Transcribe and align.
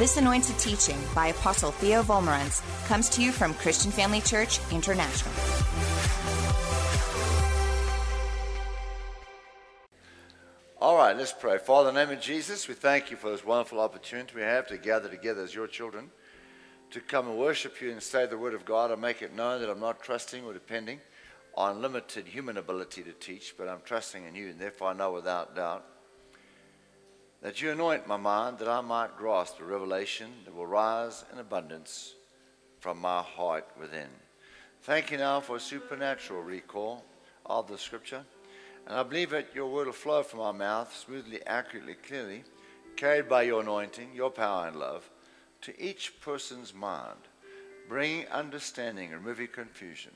This 0.00 0.16
anointed 0.16 0.58
teaching 0.58 0.96
by 1.14 1.26
Apostle 1.26 1.72
Theo 1.72 2.02
Wolmarans 2.04 2.62
comes 2.86 3.10
to 3.10 3.22
you 3.22 3.32
from 3.32 3.52
Christian 3.52 3.90
Family 3.90 4.22
Church 4.22 4.58
International. 4.72 5.30
All 10.80 10.96
right, 10.96 11.14
let's 11.14 11.34
pray. 11.34 11.58
Father, 11.58 11.90
in 11.90 11.94
the 11.94 12.06
name 12.06 12.16
of 12.16 12.22
Jesus, 12.22 12.66
we 12.66 12.72
thank 12.72 13.10
you 13.10 13.18
for 13.18 13.30
this 13.30 13.44
wonderful 13.44 13.78
opportunity 13.78 14.34
we 14.34 14.40
have 14.40 14.66
to 14.68 14.78
gather 14.78 15.10
together 15.10 15.42
as 15.42 15.54
your 15.54 15.66
children 15.66 16.10
to 16.92 17.00
come 17.02 17.28
and 17.28 17.36
worship 17.36 17.82
you 17.82 17.90
and 17.90 18.02
say 18.02 18.24
the 18.24 18.38
word 18.38 18.54
of 18.54 18.64
God 18.64 18.90
and 18.90 19.02
make 19.02 19.20
it 19.20 19.36
known 19.36 19.60
that 19.60 19.68
I'm 19.68 19.80
not 19.80 20.02
trusting 20.02 20.46
or 20.46 20.54
depending 20.54 21.00
on 21.54 21.82
limited 21.82 22.26
human 22.26 22.56
ability 22.56 23.02
to 23.02 23.12
teach, 23.12 23.54
but 23.58 23.68
I'm 23.68 23.82
trusting 23.84 24.24
in 24.24 24.34
you, 24.34 24.48
and 24.48 24.58
therefore 24.58 24.88
I 24.88 24.94
know 24.94 25.12
without 25.12 25.54
doubt 25.54 25.84
that 27.42 27.62
you 27.62 27.70
anoint 27.70 28.06
my 28.06 28.16
mind 28.16 28.58
that 28.58 28.68
I 28.68 28.80
might 28.80 29.16
grasp 29.16 29.58
the 29.58 29.64
revelation 29.64 30.30
that 30.44 30.54
will 30.54 30.66
rise 30.66 31.24
in 31.32 31.38
abundance 31.38 32.14
from 32.80 33.00
my 33.00 33.22
heart 33.22 33.66
within. 33.78 34.08
Thank 34.82 35.10
you 35.10 35.18
now 35.18 35.40
for 35.40 35.56
a 35.56 35.60
supernatural 35.60 36.42
recall 36.42 37.04
of 37.46 37.66
the 37.66 37.78
scripture. 37.78 38.24
And 38.86 38.96
I 38.96 39.02
believe 39.02 39.30
that 39.30 39.54
your 39.54 39.70
word 39.70 39.86
will 39.86 39.92
flow 39.92 40.22
from 40.22 40.40
our 40.40 40.52
mouth 40.52 40.94
smoothly, 40.94 41.40
accurately, 41.46 41.94
clearly, 41.94 42.44
carried 42.96 43.28
by 43.28 43.42
your 43.42 43.62
anointing, 43.62 44.10
your 44.14 44.30
power 44.30 44.66
and 44.66 44.76
love, 44.76 45.08
to 45.62 45.82
each 45.82 46.20
person's 46.20 46.74
mind, 46.74 47.18
bringing 47.88 48.26
understanding, 48.28 49.10
removing 49.10 49.48
confusion. 49.48 50.12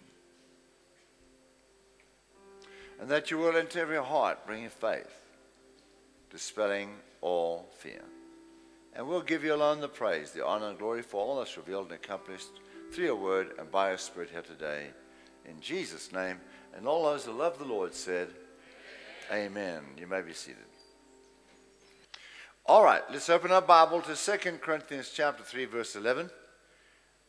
And 3.01 3.09
that 3.10 3.30
you 3.30 3.38
will 3.38 3.56
enter 3.56 3.80
every 3.80 4.02
heart, 4.02 4.46
bringing 4.46 4.70
faith, 4.70 5.23
dispelling 6.34 6.91
all 7.20 7.69
fear. 7.79 8.02
And 8.93 9.06
we'll 9.06 9.23
give 9.23 9.45
you 9.45 9.55
alone 9.55 9.80
the 9.80 9.87
praise, 9.87 10.33
the 10.33 10.45
honor, 10.45 10.70
and 10.70 10.79
glory 10.79 11.01
for 11.01 11.20
all 11.20 11.38
that's 11.38 11.57
revealed 11.57 11.93
and 11.93 11.95
accomplished 11.95 12.48
through 12.93 13.04
your 13.04 13.15
word 13.15 13.52
and 13.57 13.71
by 13.71 13.91
your 13.91 13.99
spirit 13.99 14.30
here 14.30 14.43
today. 14.43 14.88
In 15.49 15.60
Jesus' 15.60 16.13
name. 16.13 16.41
And 16.76 16.88
all 16.88 17.04
those 17.04 17.24
who 17.24 17.30
love 17.30 17.60
the 17.60 17.65
Lord 17.65 17.95
said, 17.95 18.30
Amen. 19.32 19.82
You 19.96 20.09
may 20.09 20.23
be 20.23 20.32
seated. 20.32 20.65
All 22.66 22.82
right, 22.82 23.02
let's 23.13 23.30
open 23.30 23.52
our 23.52 23.63
Bible 23.63 24.02
to 24.02 24.16
2 24.16 24.59
Corinthians 24.59 25.13
chapter 25.15 25.45
3 25.45 25.66
verse 25.66 25.95
11. 25.95 26.30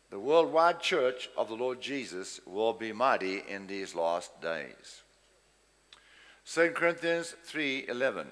The 0.09 0.19
worldwide 0.19 0.79
church 0.79 1.29
of 1.37 1.47
the 1.47 1.55
Lord 1.55 1.79
Jesus 1.79 2.39
will 2.47 2.73
be 2.73 2.91
mighty 2.91 3.43
in 3.47 3.67
these 3.67 3.93
last 3.93 4.41
days. 4.41 5.03
2 6.45 6.71
Corinthians 6.71 7.35
3:11 7.47 8.27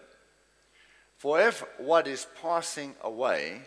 For 1.24 1.40
if 1.40 1.64
what 1.78 2.06
is 2.06 2.28
passing 2.42 2.96
away 3.00 3.62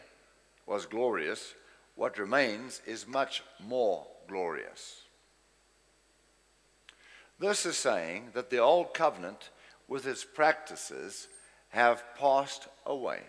was 0.66 0.84
glorious, 0.84 1.54
what 1.94 2.18
remains 2.18 2.82
is 2.84 3.06
much 3.06 3.42
more 3.58 4.06
glorious. 4.28 5.04
This 7.38 7.64
is 7.64 7.78
saying 7.78 8.32
that 8.34 8.50
the 8.50 8.58
old 8.58 8.92
covenant 8.92 9.48
with 9.88 10.06
its 10.06 10.22
practices 10.22 11.28
have 11.70 12.04
passed 12.18 12.68
away. 12.84 13.22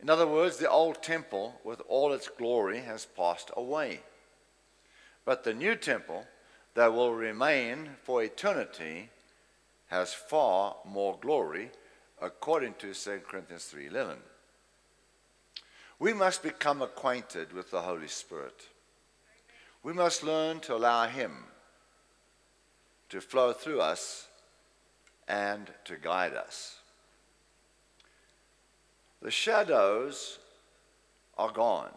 In 0.00 0.08
other 0.08 0.26
words, 0.26 0.56
the 0.56 0.70
old 0.70 1.02
temple 1.02 1.60
with 1.64 1.82
all 1.86 2.14
its 2.14 2.28
glory 2.28 2.80
has 2.80 3.04
passed 3.04 3.50
away. 3.54 4.00
But 5.26 5.44
the 5.44 5.52
new 5.52 5.76
temple 5.76 6.24
that 6.72 6.94
will 6.94 7.12
remain 7.12 7.90
for 8.04 8.22
eternity 8.22 9.10
has 9.88 10.14
far 10.14 10.76
more 10.86 11.18
glory 11.20 11.70
according 12.24 12.72
to 12.74 12.94
2 12.94 13.20
Corinthians 13.20 13.66
3:11. 13.66 14.22
We 15.98 16.14
must 16.14 16.42
become 16.42 16.80
acquainted 16.80 17.52
with 17.52 17.70
the 17.70 17.82
Holy 17.82 18.08
Spirit. 18.08 18.68
We 19.82 19.92
must 19.92 20.22
learn 20.22 20.60
to 20.60 20.74
allow 20.74 21.06
him 21.06 21.52
to 23.10 23.20
flow 23.20 23.52
through 23.52 23.82
us 23.82 24.28
and 25.28 25.72
to 25.84 25.96
guide 25.96 26.32
us. 26.32 26.80
The 29.20 29.30
shadows 29.30 30.38
are 31.36 31.52
gone, 31.52 31.94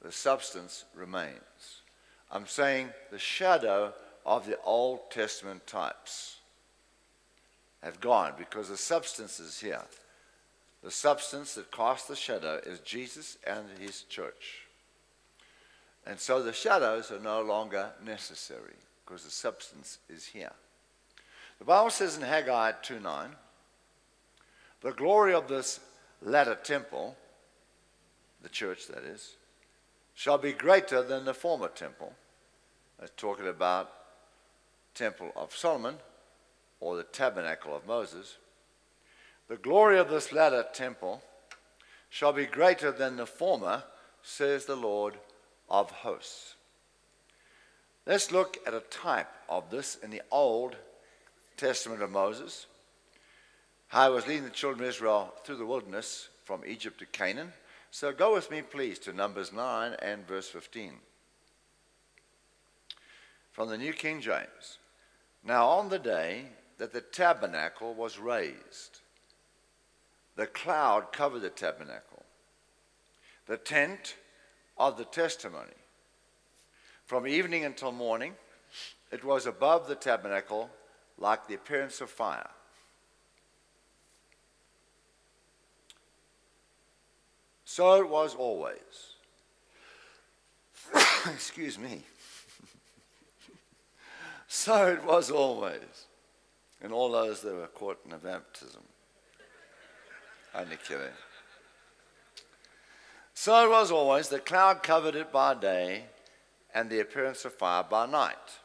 the 0.00 0.12
substance 0.12 0.86
remains. 0.94 1.82
I'm 2.30 2.46
saying 2.46 2.94
the 3.10 3.18
shadow 3.18 3.94
of 4.24 4.46
the 4.46 4.60
Old 4.62 5.10
Testament 5.10 5.66
types 5.66 6.37
have 7.82 8.00
gone 8.00 8.34
because 8.36 8.68
the 8.68 8.76
substance 8.76 9.40
is 9.40 9.60
here. 9.60 9.82
The 10.82 10.90
substance 10.90 11.54
that 11.54 11.72
casts 11.72 12.08
the 12.08 12.16
shadow 12.16 12.60
is 12.64 12.80
Jesus 12.80 13.38
and 13.46 13.66
his 13.78 14.02
church. 14.02 14.66
And 16.06 16.18
so 16.18 16.42
the 16.42 16.52
shadows 16.52 17.10
are 17.10 17.20
no 17.20 17.42
longer 17.42 17.90
necessary 18.04 18.76
because 19.04 19.24
the 19.24 19.30
substance 19.30 19.98
is 20.08 20.26
here. 20.26 20.52
The 21.58 21.64
Bible 21.64 21.90
says 21.90 22.16
in 22.16 22.22
Haggai 22.22 22.72
2:9, 22.82 23.36
the 24.80 24.92
glory 24.92 25.34
of 25.34 25.48
this 25.48 25.80
latter 26.22 26.54
temple, 26.54 27.16
the 28.42 28.48
church 28.48 28.86
that 28.86 29.02
is, 29.02 29.36
shall 30.14 30.38
be 30.38 30.52
greater 30.52 31.02
than 31.02 31.24
the 31.24 31.34
former 31.34 31.68
temple. 31.68 32.14
That's 32.98 33.12
talking 33.16 33.48
about 33.48 33.92
temple 34.94 35.32
of 35.36 35.54
Solomon 35.54 35.98
or 36.80 36.96
the 36.96 37.02
tabernacle 37.02 37.74
of 37.74 37.86
Moses. 37.86 38.36
The 39.48 39.56
glory 39.56 39.98
of 39.98 40.10
this 40.10 40.32
latter 40.32 40.64
temple 40.72 41.22
shall 42.10 42.32
be 42.32 42.46
greater 42.46 42.92
than 42.92 43.16
the 43.16 43.26
former, 43.26 43.84
says 44.22 44.64
the 44.64 44.76
Lord 44.76 45.14
of 45.68 45.90
hosts. 45.90 46.54
Let's 48.06 48.32
look 48.32 48.56
at 48.66 48.74
a 48.74 48.80
type 48.80 49.28
of 49.48 49.70
this 49.70 49.96
in 50.02 50.10
the 50.10 50.22
Old 50.30 50.76
Testament 51.56 52.02
of 52.02 52.10
Moses, 52.10 52.66
how 53.88 54.08
he 54.08 54.14
was 54.14 54.26
leading 54.26 54.44
the 54.44 54.50
children 54.50 54.82
of 54.82 54.88
Israel 54.88 55.34
through 55.44 55.56
the 55.56 55.66
wilderness 55.66 56.28
from 56.44 56.62
Egypt 56.66 56.98
to 57.00 57.06
Canaan. 57.06 57.52
So 57.90 58.12
go 58.12 58.34
with 58.34 58.50
me, 58.50 58.62
please, 58.62 58.98
to 59.00 59.12
Numbers 59.12 59.52
9 59.52 59.96
and 60.00 60.26
verse 60.26 60.48
15. 60.48 60.94
From 63.52 63.68
the 63.68 63.78
New 63.78 63.92
King 63.92 64.20
James. 64.20 64.78
Now, 65.44 65.66
on 65.66 65.88
the 65.88 65.98
day 65.98 66.46
that 66.78 66.92
the 66.92 67.00
tabernacle 67.00 67.92
was 67.92 68.18
raised, 68.18 69.00
the 70.36 70.46
cloud 70.46 71.12
covered 71.12 71.40
the 71.40 71.50
tabernacle, 71.50 72.24
the 73.46 73.56
tent 73.56 74.14
of 74.78 74.96
the 74.96 75.04
testimony. 75.04 75.72
From 77.04 77.26
evening 77.26 77.64
until 77.64 77.90
morning, 77.90 78.34
it 79.10 79.24
was 79.24 79.46
above 79.46 79.88
the 79.88 79.94
tabernacle 79.94 80.70
like 81.18 81.48
the 81.48 81.54
appearance 81.54 82.00
of 82.00 82.10
fire. 82.10 82.50
So 87.64 88.00
it 88.00 88.08
was 88.08 88.34
always. 88.34 89.14
Excuse 91.26 91.78
me. 91.78 92.02
so 94.48 94.88
it 94.88 95.04
was 95.04 95.30
always. 95.30 96.07
And 96.82 96.92
all 96.92 97.10
those 97.10 97.40
that 97.42 97.54
were 97.54 97.66
caught 97.66 97.98
in 98.06 98.12
a 98.12 98.18
baptism. 98.18 98.82
Only 100.54 100.76
kidding. 100.76 101.06
So 103.34 103.64
it 103.64 103.70
was 103.70 103.90
always. 103.90 104.28
The 104.28 104.38
cloud 104.38 104.82
covered 104.82 105.14
it 105.14 105.32
by 105.32 105.54
day, 105.54 106.04
and 106.74 106.90
the 106.90 107.00
appearance 107.00 107.44
of 107.44 107.54
fire 107.54 107.84
by 107.88 108.06
night. 108.06 108.58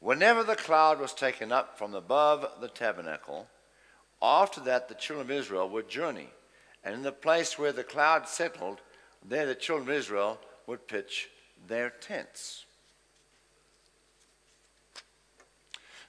Whenever 0.00 0.44
the 0.44 0.56
cloud 0.56 1.00
was 1.00 1.14
taken 1.14 1.50
up 1.50 1.78
from 1.78 1.94
above 1.94 2.46
the 2.60 2.68
tabernacle, 2.68 3.46
after 4.20 4.60
that 4.60 4.88
the 4.88 4.94
children 4.94 5.26
of 5.26 5.30
Israel 5.30 5.68
would 5.68 5.88
journey, 5.88 6.28
and 6.84 6.94
in 6.94 7.02
the 7.02 7.12
place 7.12 7.58
where 7.58 7.72
the 7.72 7.84
cloud 7.84 8.28
settled, 8.28 8.80
there 9.26 9.46
the 9.46 9.54
children 9.54 9.88
of 9.88 9.96
Israel 9.96 10.38
would 10.66 10.86
pitch 10.86 11.30
their 11.66 11.90
tents. 11.90 12.63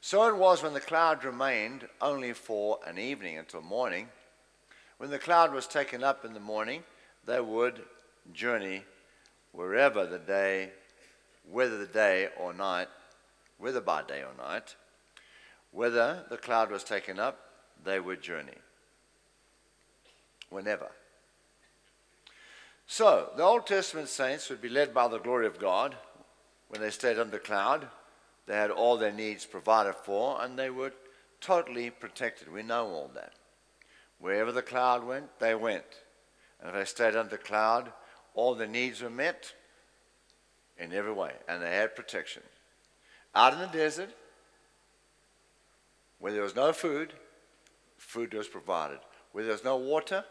So 0.06 0.28
it 0.28 0.38
was 0.38 0.62
when 0.62 0.76
the 0.76 0.80
cloud 0.80 1.24
remained 1.24 1.88
only 2.00 2.34
for 2.34 2.78
an 2.86 3.00
evening 3.00 3.40
until 3.40 3.64
morning. 3.64 4.08
When 5.00 5.10
the 5.10 5.18
cloud 5.18 5.52
was 5.52 5.66
taken 5.66 6.04
up 6.04 6.24
in 6.24 6.36
the 6.36 6.40
morning, 6.40 6.84
they 7.26 7.42
would 7.42 7.82
journey 8.32 8.84
wherever 9.52 10.06
the 10.06 10.20
day, 10.20 10.70
whether 11.50 11.80
the 11.80 11.88
day 11.88 12.30
or 12.40 12.54
night 12.54 12.88
whether 13.58 13.82
by 13.82 14.04
day 14.04 14.22
or 14.22 14.48
night. 14.48 14.76
Whether 15.72 16.24
the 16.30 16.38
cloud 16.38 16.70
was 16.70 16.84
taken 16.84 17.20
up, 17.20 17.40
they 17.84 18.00
would 18.00 18.22
journey. 18.22 18.60
Whenever. 20.52 20.92
So, 22.86 23.32
the 23.36 23.42
Old 23.42 23.66
Testament 23.66 24.10
saints 24.10 24.52
would 24.52 24.62
be 24.62 24.70
led 24.70 24.94
by 24.94 25.08
the 25.08 25.18
glory 25.18 25.48
of 25.48 25.58
God 25.58 25.96
when 26.68 26.80
they 26.80 26.92
stayed 26.92 27.18
under 27.18 27.40
cloud. 27.40 27.88
They 28.48 28.56
had 28.56 28.72
all 28.72 28.98
their 28.98 29.12
needs 29.12 29.46
provided 29.46 29.96
for, 29.96 30.42
and 30.42 30.58
they 30.58 30.70
were 30.70 30.94
totally 31.42 31.90
protected. 31.90 32.52
We 32.52 32.64
know 32.64 32.88
all 32.88 33.12
that. 33.16 33.34
Wherever 34.20 34.52
the 34.52 34.62
cloud 34.62 35.04
went, 35.04 35.40
they 35.40 35.56
went. 35.56 35.86
And 36.60 36.70
if 36.70 36.76
they 36.76 36.86
stayed 36.86 37.16
under 37.16 37.32
the 37.32 37.38
cloud, 37.38 37.92
all 38.34 38.56
their 38.56 38.68
needs 38.68 39.02
were 39.02 39.10
met 39.10 39.54
in 40.78 40.94
every 40.94 41.14
way, 41.14 41.34
and 41.48 41.62
they 41.62 41.76
had 41.76 41.96
protection. 41.96 42.44
Out 43.34 43.54
in 43.54 43.60
the 43.60 43.68
desert, 43.68 44.10
where 46.20 46.32
there 46.32 46.44
was 46.44 46.56
no 46.56 46.72
food, 46.72 47.14
food 47.98 48.34
was 48.34 48.48
provided. 48.48 49.00
Where 49.32 49.44
there 49.44 49.54
was 49.54 49.64
no 49.64 49.76
water, 49.76 50.24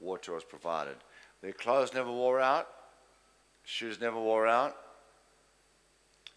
water 0.00 0.32
was 0.32 0.44
provided. 0.44 0.96
Their 1.42 1.52
clothes 1.52 1.92
never 1.92 2.10
wore 2.10 2.40
out, 2.40 2.68
shoes 3.64 4.00
never 4.00 4.18
wore 4.18 4.46
out. 4.46 4.76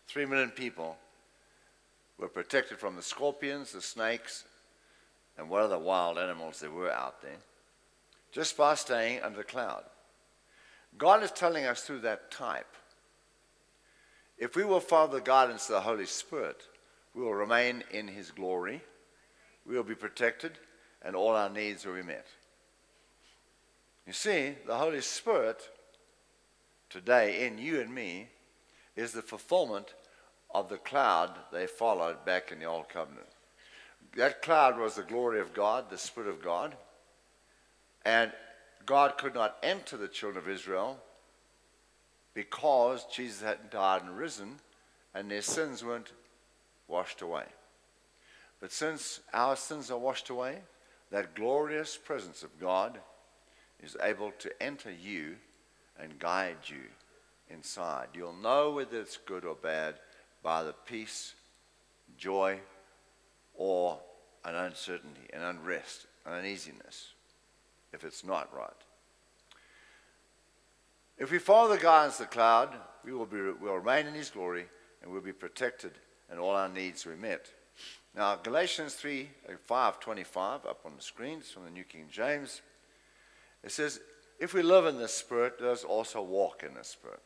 Three 0.07 0.25
million 0.25 0.49
people 0.49 0.97
were 2.17 2.27
protected 2.27 2.77
from 2.77 2.95
the 2.95 3.01
scorpions, 3.01 3.71
the 3.71 3.81
snakes, 3.81 4.45
and 5.37 5.49
what 5.49 5.61
other 5.61 5.77
wild 5.77 6.17
animals 6.17 6.59
there 6.59 6.71
were 6.71 6.91
out 6.91 7.21
there, 7.21 7.37
just 8.31 8.57
by 8.57 8.75
staying 8.75 9.21
under 9.21 9.39
the 9.39 9.43
cloud. 9.43 9.83
God 10.97 11.21
is 11.23 11.31
telling 11.31 11.65
us 11.65 11.81
through 11.81 11.99
that 11.99 12.31
type 12.31 12.75
if 14.37 14.55
we 14.55 14.63
will 14.63 14.79
follow 14.79 15.11
the 15.11 15.21
guidance 15.21 15.67
of 15.67 15.75
the 15.75 15.81
Holy 15.81 16.05
Spirit, 16.05 16.61
we 17.15 17.23
will 17.23 17.33
remain 17.33 17.83
in 17.91 18.07
His 18.07 18.29
glory, 18.29 18.81
we 19.65 19.75
will 19.75 19.83
be 19.83 19.95
protected, 19.95 20.59
and 21.01 21.15
all 21.15 21.35
our 21.35 21.49
needs 21.49 21.85
will 21.85 21.95
be 21.95 22.03
met. 22.03 22.27
You 24.05 24.13
see, 24.13 24.55
the 24.65 24.77
Holy 24.77 25.01
Spirit 25.01 25.69
today 26.89 27.45
in 27.45 27.57
you 27.57 27.81
and 27.81 27.93
me 27.93 28.27
is 28.95 29.11
the 29.11 29.21
fulfillment 29.21 29.95
of 30.59 30.69
the 30.69 30.77
cloud 30.77 31.37
they 31.51 31.67
followed 31.67 32.25
back 32.25 32.51
in 32.51 32.59
the 32.59 32.65
Old 32.65 32.89
Covenant. 32.89 33.27
That 34.15 34.41
cloud 34.41 34.79
was 34.79 34.95
the 34.95 35.03
glory 35.03 35.39
of 35.39 35.53
God, 35.53 35.89
the 35.89 35.99
Spirit 35.99 36.29
of 36.29 36.41
God, 36.41 36.75
and 38.03 38.31
God 38.85 39.17
could 39.19 39.35
not 39.35 39.57
enter 39.61 39.97
the 39.97 40.07
children 40.07 40.43
of 40.43 40.49
Israel 40.49 40.97
because 42.33 43.05
Jesus 43.13 43.41
hadn't 43.41 43.69
died 43.69 44.01
and 44.01 44.17
risen 44.17 44.55
and 45.13 45.29
their 45.29 45.43
sins 45.43 45.83
weren't 45.83 46.13
washed 46.87 47.21
away. 47.21 47.45
But 48.59 48.71
since 48.71 49.19
our 49.33 49.55
sins 49.55 49.91
are 49.91 49.99
washed 49.99 50.29
away, 50.29 50.59
that 51.11 51.35
glorious 51.35 51.97
presence 51.97 52.41
of 52.41 52.59
God 52.59 52.97
is 53.83 53.95
able 54.01 54.31
to 54.39 54.63
enter 54.63 54.91
you 54.91 55.35
and 55.99 56.17
guide 56.17 56.57
you 56.65 56.81
inside. 57.49 58.07
You'll 58.15 58.33
know 58.33 58.71
whether 58.71 58.99
it's 58.99 59.17
good 59.17 59.45
or 59.45 59.55
bad 59.55 59.95
by 60.43 60.63
the 60.63 60.73
peace, 60.73 61.33
joy, 62.17 62.59
or 63.53 63.99
an 64.45 64.55
uncertainty, 64.55 65.27
an 65.33 65.41
unrest, 65.41 66.07
an 66.25 66.33
uneasiness 66.33 67.13
if 67.93 68.03
it's 68.03 68.23
not 68.23 68.53
right. 68.55 68.69
If 71.17 71.31
we 71.31 71.39
follow 71.39 71.69
the 71.69 71.81
guidance 71.81 72.19
of 72.19 72.29
the 72.29 72.33
cloud, 72.33 72.75
we 73.03 73.11
will, 73.11 73.25
be, 73.25 73.41
will 73.41 73.75
remain 73.75 74.05
in 74.05 74.13
his 74.13 74.29
glory 74.29 74.65
and 75.01 75.11
we'll 75.11 75.21
be 75.21 75.33
protected 75.33 75.91
and 76.29 76.39
all 76.39 76.51
our 76.51 76.69
needs 76.69 77.05
will 77.05 77.13
be 77.13 77.21
met. 77.21 77.49
Now, 78.15 78.35
Galatians 78.35 78.93
3 78.95 79.29
uh, 79.49 79.53
5 79.65 79.99
25, 79.99 80.65
up 80.65 80.81
on 80.85 80.93
the 80.95 81.01
screens 81.01 81.49
from 81.49 81.63
the 81.63 81.71
New 81.71 81.83
King 81.83 82.05
James, 82.11 82.61
it 83.63 83.71
says, 83.71 83.99
If 84.39 84.53
we 84.53 84.61
live 84.61 84.85
in 84.85 84.97
the 84.97 85.07
Spirit, 85.07 85.55
let 85.59 85.71
us 85.71 85.83
also 85.83 86.21
walk 86.21 86.63
in 86.63 86.73
the 86.73 86.83
Spirit. 86.83 87.21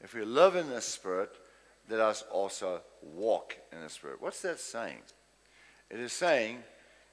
If 0.00 0.14
we 0.14 0.24
live 0.24 0.56
in 0.56 0.68
the 0.68 0.80
Spirit, 0.80 1.30
let 1.90 2.00
us 2.00 2.22
also 2.30 2.82
walk 3.02 3.56
in 3.72 3.82
the 3.82 3.88
Spirit. 3.88 4.22
What's 4.22 4.42
that 4.42 4.60
saying? 4.60 5.00
It 5.90 5.98
is 5.98 6.12
saying, 6.12 6.58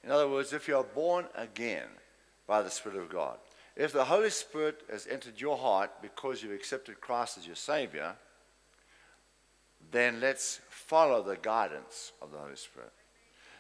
in 0.03 0.12
other 0.12 0.29
words, 0.29 0.53
if 0.53 0.68
you 0.68 0.77
are 0.77 0.83
born 0.83 1.25
again 1.35 1.88
by 2.45 2.62
the 2.62 2.69
Spirit 2.69 3.00
of 3.00 3.09
God, 3.09 3.38
if 3.75 3.91
the 3.91 4.06
Holy 4.06 4.29
Spirit 4.29 4.81
has 4.91 5.07
entered 5.07 5.41
your 5.41 5.57
heart 5.57 5.91
because 6.01 6.41
you've 6.41 6.51
accepted 6.51 7.01
Christ 7.01 7.38
as 7.39 7.47
your 7.47 7.56
Savior, 7.56 8.15
then 9.91 10.19
let's 10.19 10.62
follow 10.69 11.24
the 11.24 11.38
guidance 11.38 12.12
of 12.21 12.31
the 12.31 12.38
Holy 12.38 12.56
Spirit. 12.56 12.91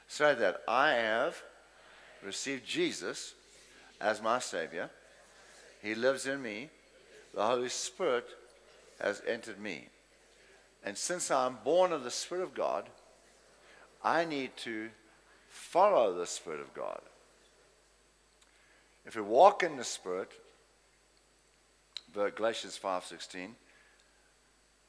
Say 0.07 0.35
that 0.35 0.61
I 0.67 0.91
have 0.91 1.41
received 2.23 2.65
Jesus 2.65 3.33
as 3.99 4.21
my 4.21 4.39
Savior. 4.39 4.89
He 5.81 5.95
lives 5.95 6.27
in 6.27 6.41
me. 6.41 6.69
The 7.33 7.45
Holy 7.45 7.69
Spirit 7.69 8.27
has 8.99 9.21
entered 9.27 9.59
me. 9.59 9.87
And 10.87 10.97
since 10.97 11.29
I'm 11.29 11.57
born 11.65 11.91
of 11.91 12.05
the 12.05 12.09
Spirit 12.09 12.43
of 12.43 12.53
God, 12.53 12.89
I 14.01 14.23
need 14.23 14.55
to 14.63 14.89
follow 15.49 16.13
the 16.13 16.25
Spirit 16.25 16.61
of 16.61 16.73
God. 16.73 17.01
If 19.05 19.17
we 19.17 19.21
walk 19.21 19.63
in 19.63 19.75
the 19.75 19.83
Spirit, 19.83 20.31
Galatians 22.13 22.77
5:16, 22.77 23.57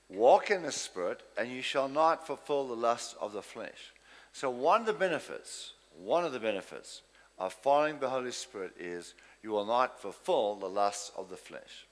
walk 0.08 0.52
in 0.52 0.62
the 0.62 0.70
Spirit, 0.70 1.24
and 1.36 1.50
you 1.50 1.62
shall 1.62 1.88
not 1.88 2.24
fulfill 2.24 2.68
the 2.68 2.76
lust 2.76 3.16
of 3.20 3.32
the 3.32 3.42
flesh. 3.42 3.92
So 4.32 4.50
one 4.50 4.82
of 4.82 4.86
the 4.86 4.92
benefits, 4.92 5.72
one 5.96 6.24
of 6.24 6.30
the 6.30 6.38
benefits 6.38 7.02
of 7.40 7.52
following 7.52 7.98
the 7.98 8.10
Holy 8.10 8.30
Spirit 8.30 8.76
is 8.78 9.14
you 9.42 9.50
will 9.50 9.66
not 9.66 10.00
fulfill 10.00 10.54
the 10.54 10.70
lusts 10.70 11.10
of 11.16 11.28
the 11.28 11.36
flesh. 11.36 11.88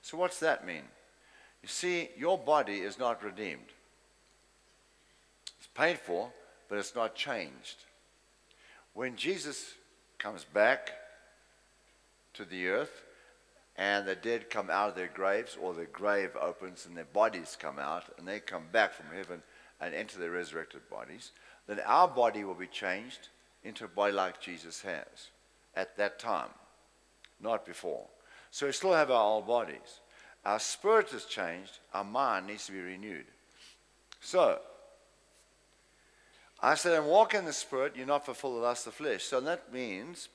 So 0.00 0.16
what's 0.16 0.40
that 0.40 0.64
mean? 0.64 0.88
You 1.62 1.68
see, 1.68 2.10
your 2.16 2.38
body 2.38 2.78
is 2.80 2.98
not 2.98 3.22
redeemed. 3.22 3.72
It's 5.58 5.68
paid 5.74 5.98
for, 5.98 6.30
but 6.68 6.78
it's 6.78 6.94
not 6.94 7.14
changed. 7.14 7.84
When 8.94 9.16
Jesus 9.16 9.74
comes 10.18 10.44
back 10.44 10.92
to 12.34 12.44
the 12.44 12.68
earth, 12.68 13.02
and 13.76 14.06
the 14.06 14.14
dead 14.14 14.50
come 14.50 14.68
out 14.68 14.90
of 14.90 14.94
their 14.94 15.08
graves, 15.08 15.56
or 15.60 15.72
the 15.72 15.86
grave 15.86 16.36
opens 16.38 16.86
and 16.86 16.96
their 16.96 17.04
bodies 17.04 17.56
come 17.58 17.78
out, 17.78 18.04
and 18.18 18.26
they 18.28 18.40
come 18.40 18.64
back 18.72 18.92
from 18.92 19.06
heaven 19.14 19.42
and 19.80 19.94
enter 19.94 20.18
their 20.18 20.30
resurrected 20.30 20.82
bodies, 20.90 21.32
then 21.66 21.80
our 21.86 22.06
body 22.06 22.44
will 22.44 22.54
be 22.54 22.66
changed 22.66 23.28
into 23.64 23.84
a 23.84 23.88
body 23.88 24.12
like 24.12 24.40
Jesus 24.40 24.82
has 24.82 25.30
at 25.74 25.96
that 25.96 26.18
time, 26.18 26.50
not 27.40 27.64
before. 27.64 28.06
So 28.50 28.66
we 28.66 28.72
still 28.72 28.92
have 28.92 29.10
our 29.10 29.22
old 29.22 29.46
bodies. 29.46 30.00
Our 30.44 30.58
spirit 30.58 31.10
has 31.10 31.24
changed, 31.24 31.78
our 31.92 32.04
mind 32.04 32.46
needs 32.46 32.66
to 32.66 32.72
be 32.72 32.80
renewed. 32.80 33.26
So, 34.20 34.58
I 36.62 36.74
said, 36.74 36.92
and 36.92 37.06
walk 37.06 37.34
in 37.34 37.44
the 37.44 37.52
spirit, 37.52 37.94
you're 37.96 38.06
not 38.06 38.26
fulfill 38.26 38.54
the 38.54 38.60
lust 38.60 38.86
of 38.86 38.92
the 38.96 39.04
flesh. 39.04 39.24
So 39.24 39.40
that 39.40 39.72
means 39.72 40.28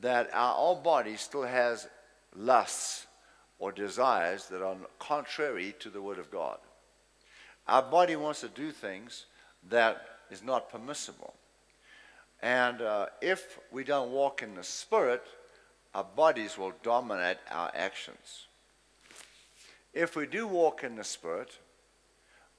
that 0.00 0.30
our 0.32 0.56
old 0.56 0.82
body 0.82 1.16
still 1.16 1.44
has 1.44 1.88
lusts 2.36 3.06
or 3.58 3.72
desires 3.72 4.46
that 4.46 4.62
are 4.62 4.76
contrary 4.98 5.74
to 5.80 5.88
the 5.88 6.02
Word 6.02 6.18
of 6.18 6.30
God. 6.30 6.58
Our 7.68 7.82
body 7.82 8.16
wants 8.16 8.40
to 8.40 8.48
do 8.48 8.70
things 8.70 9.26
that 9.70 10.04
is 10.30 10.42
not 10.42 10.70
permissible. 10.70 11.34
And 12.42 12.82
uh, 12.82 13.06
if 13.20 13.58
we 13.70 13.84
don't 13.84 14.10
walk 14.10 14.42
in 14.42 14.56
the 14.56 14.64
Spirit, 14.64 15.22
our 15.94 16.04
bodies 16.04 16.58
will 16.58 16.72
dominate 16.82 17.38
our 17.50 17.70
actions. 17.74 18.46
If 19.92 20.16
we 20.16 20.26
do 20.26 20.46
walk 20.46 20.84
in 20.84 20.96
the 20.96 21.04
Spirit, 21.04 21.58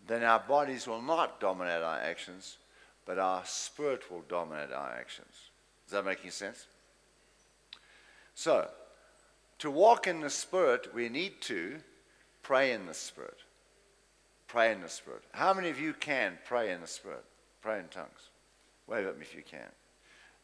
then 0.08 0.24
our 0.24 0.40
bodies 0.40 0.88
will 0.88 1.02
not 1.02 1.40
dominate 1.40 1.82
our 1.82 2.00
actions, 2.00 2.58
but 3.06 3.18
our 3.18 3.44
spirit 3.46 4.12
will 4.12 4.24
dominate 4.28 4.72
our 4.72 4.92
actions. 4.92 5.50
Is 5.86 5.94
that 5.94 6.06
making 6.06 6.32
sense? 6.32 6.68
So, 8.36 8.68
to 9.60 9.72
walk 9.72 10.08
in 10.08 10.22
the 10.22 10.30
Spirit, 10.30 10.94
we 10.94 11.10
need 11.10 11.42
to 11.42 11.78
pray 12.42 12.74
in 12.74 12.86
the 12.86 12.94
Spirit. 12.94 13.38
Pray 14.48 14.72
in 14.72 14.82
the 14.82 14.90
Spirit. 14.90 15.24
How 15.32 15.54
many 15.54 15.70
of 15.70 15.80
you 15.80 15.94
can 15.94 16.38
pray 16.46 16.72
in 16.72 16.82
the 16.82 16.88
Spirit? 16.88 17.24
Pray 17.62 17.80
in 17.80 17.88
tongues. 17.88 18.30
Wave 18.88 19.08
at 19.08 19.18
me 19.18 19.22
if 19.24 19.36
you 19.36 19.44
can. 19.44 19.70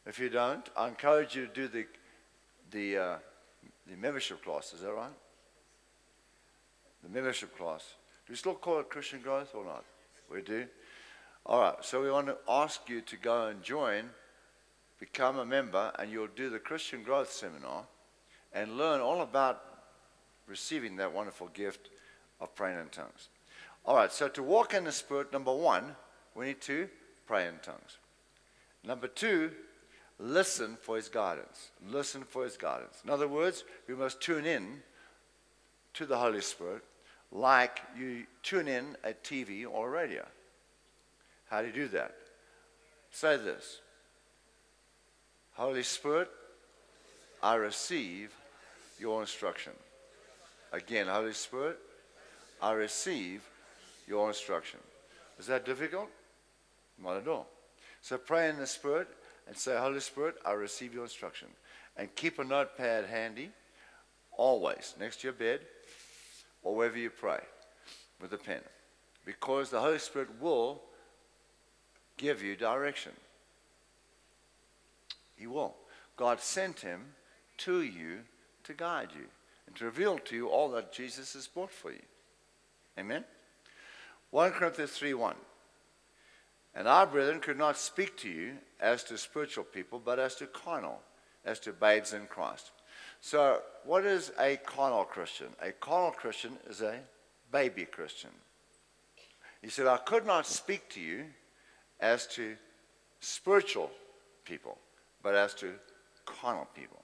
If 0.06 0.18
you 0.18 0.30
don't, 0.30 0.68
I 0.76 0.88
encourage 0.88 1.36
you 1.36 1.46
to 1.46 1.52
do 1.52 1.68
the, 1.68 1.86
the, 2.70 2.96
uh, 2.96 3.16
the 3.86 3.96
membership 3.96 4.42
class. 4.42 4.72
Is 4.72 4.80
that 4.80 4.92
right? 4.92 5.12
The 7.02 7.08
membership 7.08 7.56
class. 7.56 7.94
Do 8.26 8.32
we 8.32 8.36
still 8.36 8.54
call 8.54 8.80
it 8.80 8.90
Christian 8.90 9.20
growth 9.20 9.54
or 9.54 9.64
not? 9.64 9.84
We 10.30 10.42
do. 10.42 10.66
All 11.46 11.60
right. 11.60 11.74
So 11.82 12.02
we 12.02 12.10
want 12.10 12.26
to 12.26 12.36
ask 12.48 12.88
you 12.88 13.00
to 13.00 13.16
go 13.16 13.46
and 13.48 13.62
join 13.62 14.10
become 15.00 15.38
a 15.38 15.46
member 15.46 15.90
and 15.98 16.12
you'll 16.12 16.28
do 16.36 16.50
the 16.50 16.58
Christian 16.58 17.02
Growth 17.02 17.32
Seminar 17.32 17.84
and 18.52 18.76
learn 18.76 19.00
all 19.00 19.22
about 19.22 19.62
receiving 20.46 20.96
that 20.96 21.12
wonderful 21.12 21.48
gift 21.48 21.88
of 22.40 22.54
praying 22.54 22.78
in 22.78 22.88
tongues. 22.88 23.28
All 23.86 23.96
right, 23.96 24.12
so 24.12 24.28
to 24.28 24.42
walk 24.42 24.74
in 24.74 24.84
the 24.84 24.92
Spirit, 24.92 25.32
number 25.32 25.54
one, 25.54 25.96
we 26.34 26.46
need 26.46 26.60
to 26.62 26.88
pray 27.26 27.48
in 27.48 27.54
tongues. 27.62 27.96
Number 28.84 29.08
two, 29.08 29.52
listen 30.18 30.76
for 30.80 30.96
His 30.96 31.08
guidance. 31.08 31.70
Listen 31.88 32.22
for 32.22 32.44
His 32.44 32.58
guidance. 32.58 33.00
In 33.02 33.10
other 33.10 33.28
words, 33.28 33.64
we 33.88 33.94
must 33.94 34.20
tune 34.20 34.44
in 34.44 34.82
to 35.94 36.04
the 36.04 36.18
Holy 36.18 36.42
Spirit 36.42 36.84
like 37.32 37.80
you 37.98 38.24
tune 38.42 38.68
in 38.68 38.96
a 39.04 39.12
TV 39.12 39.64
or 39.70 39.90
radio. 39.90 40.24
How 41.48 41.60
do 41.60 41.68
you 41.68 41.72
do 41.72 41.88
that? 41.88 42.14
Say 43.10 43.36
this 43.36 43.80
Holy 45.54 45.82
Spirit, 45.82 46.30
I 47.42 47.54
receive 47.54 48.32
your 48.98 49.20
instruction. 49.20 49.72
Again, 50.72 51.06
Holy 51.08 51.32
Spirit, 51.32 51.78
I 52.62 52.72
receive 52.72 53.42
your 54.06 54.28
instruction. 54.28 54.80
Is 55.38 55.46
that 55.46 55.64
difficult? 55.64 56.08
Not 57.02 57.16
at 57.16 57.28
all. 57.28 57.46
So 58.02 58.18
pray 58.18 58.48
in 58.48 58.58
the 58.58 58.66
Spirit 58.66 59.08
and 59.46 59.56
say, 59.56 59.76
Holy 59.76 60.00
Spirit, 60.00 60.36
I 60.44 60.52
receive 60.52 60.94
your 60.94 61.04
instruction. 61.04 61.48
And 61.96 62.14
keep 62.14 62.38
a 62.38 62.44
notepad 62.44 63.06
handy, 63.06 63.50
always, 64.36 64.94
next 65.00 65.20
to 65.20 65.26
your 65.26 65.34
bed, 65.34 65.60
or 66.62 66.74
wherever 66.74 66.98
you 66.98 67.10
pray, 67.10 67.40
with 68.20 68.32
a 68.32 68.38
pen. 68.38 68.60
Because 69.24 69.70
the 69.70 69.80
Holy 69.80 69.98
Spirit 69.98 70.28
will 70.40 70.82
give 72.16 72.42
you 72.42 72.56
direction. 72.56 73.12
He 75.36 75.46
will. 75.46 75.74
God 76.16 76.40
sent 76.40 76.80
him 76.80 77.00
to 77.58 77.82
you 77.82 78.18
to 78.64 78.74
guide 78.74 79.08
you 79.14 79.24
and 79.66 79.74
to 79.76 79.84
reveal 79.86 80.18
to 80.18 80.36
you 80.36 80.48
all 80.48 80.70
that 80.70 80.92
Jesus 80.92 81.32
has 81.32 81.46
bought 81.46 81.70
for 81.70 81.90
you. 81.90 82.02
Amen? 82.98 83.24
1 84.30 84.52
Corinthians 84.52 84.90
3 84.92 85.14
1. 85.14 85.34
And 86.74 86.86
our 86.86 87.06
brethren 87.06 87.40
could 87.40 87.58
not 87.58 87.76
speak 87.76 88.16
to 88.18 88.28
you 88.28 88.52
as 88.78 89.02
to 89.04 89.18
spiritual 89.18 89.64
people, 89.64 90.00
but 90.04 90.18
as 90.18 90.36
to 90.36 90.46
carnal, 90.46 91.00
as 91.44 91.58
to 91.60 91.72
babes 91.72 92.12
in 92.12 92.26
Christ. 92.26 92.70
So, 93.20 93.60
what 93.84 94.04
is 94.04 94.32
a 94.38 94.56
carnal 94.56 95.04
Christian? 95.04 95.48
A 95.60 95.72
carnal 95.72 96.10
Christian 96.10 96.56
is 96.68 96.80
a 96.80 97.00
baby 97.52 97.84
Christian. 97.84 98.30
He 99.62 99.68
said, 99.68 99.86
I 99.86 99.98
could 99.98 100.26
not 100.26 100.46
speak 100.46 100.88
to 100.90 101.00
you 101.00 101.26
as 102.00 102.26
to 102.28 102.56
spiritual 103.20 103.90
people, 104.44 104.78
but 105.22 105.34
as 105.34 105.54
to 105.54 105.74
carnal 106.24 106.66
people. 106.74 107.02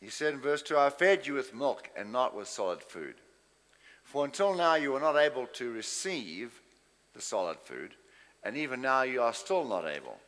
He 0.00 0.10
said 0.10 0.34
in 0.34 0.40
verse 0.40 0.62
2, 0.62 0.76
I 0.76 0.90
fed 0.90 1.26
you 1.26 1.34
with 1.34 1.54
milk 1.54 1.88
and 1.96 2.12
not 2.12 2.36
with 2.36 2.48
solid 2.48 2.82
food. 2.82 3.14
For 4.02 4.24
until 4.24 4.54
now 4.54 4.74
you 4.74 4.92
were 4.92 5.00
not 5.00 5.16
able 5.16 5.46
to 5.46 5.72
receive 5.72 6.60
the 7.14 7.22
solid 7.22 7.58
food, 7.60 7.94
and 8.42 8.56
even 8.56 8.82
now 8.82 9.02
you 9.02 9.22
are 9.22 9.32
still 9.32 9.64
not 9.64 9.86
able. 9.86 10.18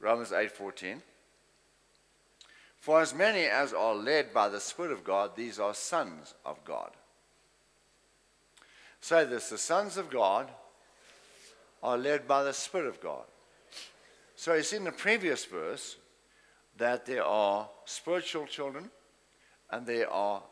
Romans 0.00 0.32
8:14. 0.32 1.02
For 2.84 3.00
as 3.00 3.14
many 3.14 3.44
as 3.44 3.72
are 3.72 3.94
led 3.94 4.34
by 4.34 4.50
the 4.50 4.60
Spirit 4.60 4.92
of 4.92 5.04
God, 5.04 5.34
these 5.34 5.58
are 5.58 5.72
sons 5.72 6.34
of 6.44 6.62
God. 6.66 6.90
Say 9.00 9.24
this 9.24 9.48
the 9.48 9.56
sons 9.56 9.96
of 9.96 10.10
God 10.10 10.50
are 11.82 11.96
led 11.96 12.28
by 12.28 12.44
the 12.44 12.52
Spirit 12.52 12.88
of 12.88 13.00
God. 13.00 13.24
So 14.36 14.52
it's 14.52 14.74
in 14.74 14.84
the 14.84 14.92
previous 14.92 15.46
verse 15.46 15.96
that 16.76 17.06
there 17.06 17.24
are 17.24 17.70
spiritual 17.86 18.44
children 18.44 18.90
and 19.70 19.86
there 19.86 20.10
are 20.10 20.42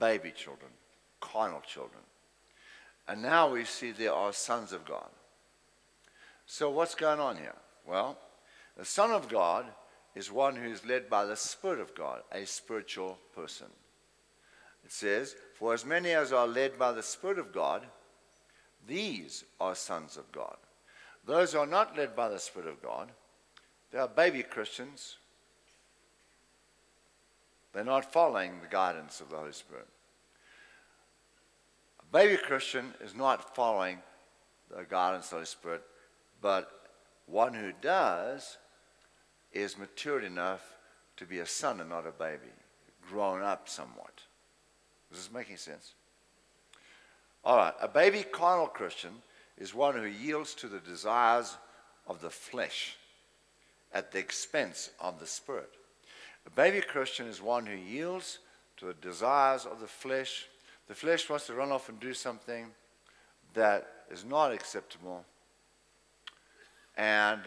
baby 0.00 0.32
children, 0.32 0.72
carnal 1.20 1.60
children. 1.60 2.02
And 3.06 3.22
now 3.22 3.52
we 3.52 3.64
see 3.64 3.92
there 3.92 4.12
are 4.12 4.32
sons 4.32 4.72
of 4.72 4.84
God. 4.84 5.08
So 6.46 6.68
what's 6.68 6.96
going 6.96 7.20
on 7.20 7.36
here? 7.36 7.54
Well, 7.86 8.18
the 8.76 8.84
Son 8.84 9.12
of 9.12 9.28
God 9.28 9.66
is 10.16 10.32
one 10.32 10.56
who 10.56 10.70
is 10.70 10.84
led 10.86 11.10
by 11.10 11.26
the 11.26 11.36
Spirit 11.36 11.78
of 11.78 11.94
God, 11.94 12.22
a 12.32 12.46
spiritual 12.46 13.18
person. 13.34 13.66
It 14.82 14.90
says, 14.90 15.36
For 15.54 15.74
as 15.74 15.84
many 15.84 16.12
as 16.12 16.32
are 16.32 16.46
led 16.46 16.78
by 16.78 16.92
the 16.92 17.02
Spirit 17.02 17.38
of 17.38 17.52
God, 17.52 17.86
these 18.88 19.44
are 19.60 19.74
sons 19.74 20.16
of 20.16 20.32
God. 20.32 20.56
Those 21.26 21.52
who 21.52 21.58
are 21.58 21.66
not 21.66 21.98
led 21.98 22.16
by 22.16 22.30
the 22.30 22.38
Spirit 22.38 22.68
of 22.68 22.82
God, 22.82 23.12
they 23.92 23.98
are 23.98 24.08
baby 24.08 24.42
Christians. 24.42 25.18
They're 27.74 27.84
not 27.84 28.10
following 28.10 28.60
the 28.62 28.68
guidance 28.68 29.20
of 29.20 29.28
the 29.28 29.36
Holy 29.36 29.52
Spirit. 29.52 29.86
A 32.00 32.12
baby 32.12 32.38
Christian 32.38 32.94
is 33.04 33.14
not 33.14 33.54
following 33.54 33.98
the 34.74 34.84
guidance 34.84 35.26
of 35.26 35.30
the 35.30 35.36
Holy 35.36 35.46
Spirit, 35.46 35.82
but 36.40 36.70
one 37.26 37.52
who 37.52 37.72
does 37.82 38.56
is 39.52 39.78
matured 39.78 40.24
enough 40.24 40.62
to 41.16 41.24
be 41.24 41.38
a 41.38 41.46
son 41.46 41.80
and 41.80 41.90
not 41.90 42.06
a 42.06 42.12
baby, 42.12 42.52
grown 43.08 43.42
up 43.42 43.68
somewhat. 43.68 44.20
Is 45.10 45.18
this 45.18 45.32
making 45.32 45.56
sense? 45.56 45.94
All 47.44 47.56
right, 47.56 47.74
a 47.80 47.88
baby 47.88 48.24
carnal 48.24 48.66
Christian 48.66 49.12
is 49.56 49.74
one 49.74 49.94
who 49.94 50.04
yields 50.04 50.54
to 50.56 50.68
the 50.68 50.80
desires 50.80 51.56
of 52.06 52.20
the 52.20 52.30
flesh 52.30 52.96
at 53.92 54.12
the 54.12 54.18
expense 54.18 54.90
of 55.00 55.20
the 55.20 55.26
spirit. 55.26 55.70
A 56.46 56.50
baby 56.50 56.80
Christian 56.80 57.26
is 57.26 57.40
one 57.40 57.66
who 57.66 57.76
yields 57.76 58.38
to 58.76 58.86
the 58.86 58.94
desires 58.94 59.64
of 59.64 59.80
the 59.80 59.86
flesh. 59.86 60.46
The 60.88 60.94
flesh 60.94 61.28
wants 61.28 61.46
to 61.46 61.54
run 61.54 61.72
off 61.72 61.88
and 61.88 61.98
do 61.98 62.12
something 62.14 62.66
that 63.54 63.86
is 64.10 64.24
not 64.24 64.52
acceptable. 64.52 65.24
And 66.96 67.42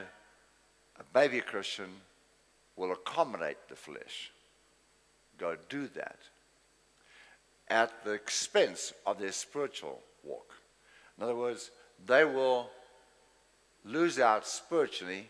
a 1.00 1.04
baby 1.14 1.42
Christian 1.42 1.90
will 2.76 2.92
accommodate 2.92 3.58
the 3.68 3.76
flesh. 3.76 4.32
Go 5.38 5.56
do 5.70 5.88
that 5.96 6.18
at 7.70 8.04
the 8.04 8.12
expense 8.12 8.94
of 9.06 9.20
their 9.20 9.32
spiritual 9.32 10.00
walk. 10.24 10.54
In 11.18 11.24
other 11.24 11.36
words, 11.36 11.72
they 12.06 12.26
will 12.26 12.70
lose 13.86 14.20
out 14.20 14.48
spiritually 14.48 15.30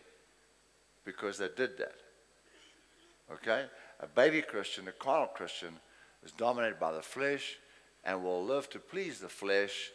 because 1.04 1.38
they 1.38 1.48
did 1.56 1.76
that. 1.78 1.94
Okay? 3.32 3.66
A 4.00 4.06
baby 4.06 4.42
Christian, 4.42 4.88
a 4.88 4.92
carnal 4.92 5.26
Christian, 5.26 5.74
is 6.24 6.32
dominated 6.32 6.80
by 6.80 6.92
the 6.92 7.02
flesh 7.02 7.56
and 8.04 8.22
will 8.22 8.44
live 8.44 8.70
to 8.70 8.78
please 8.78 9.18
the 9.18 9.28
flesh 9.28 9.90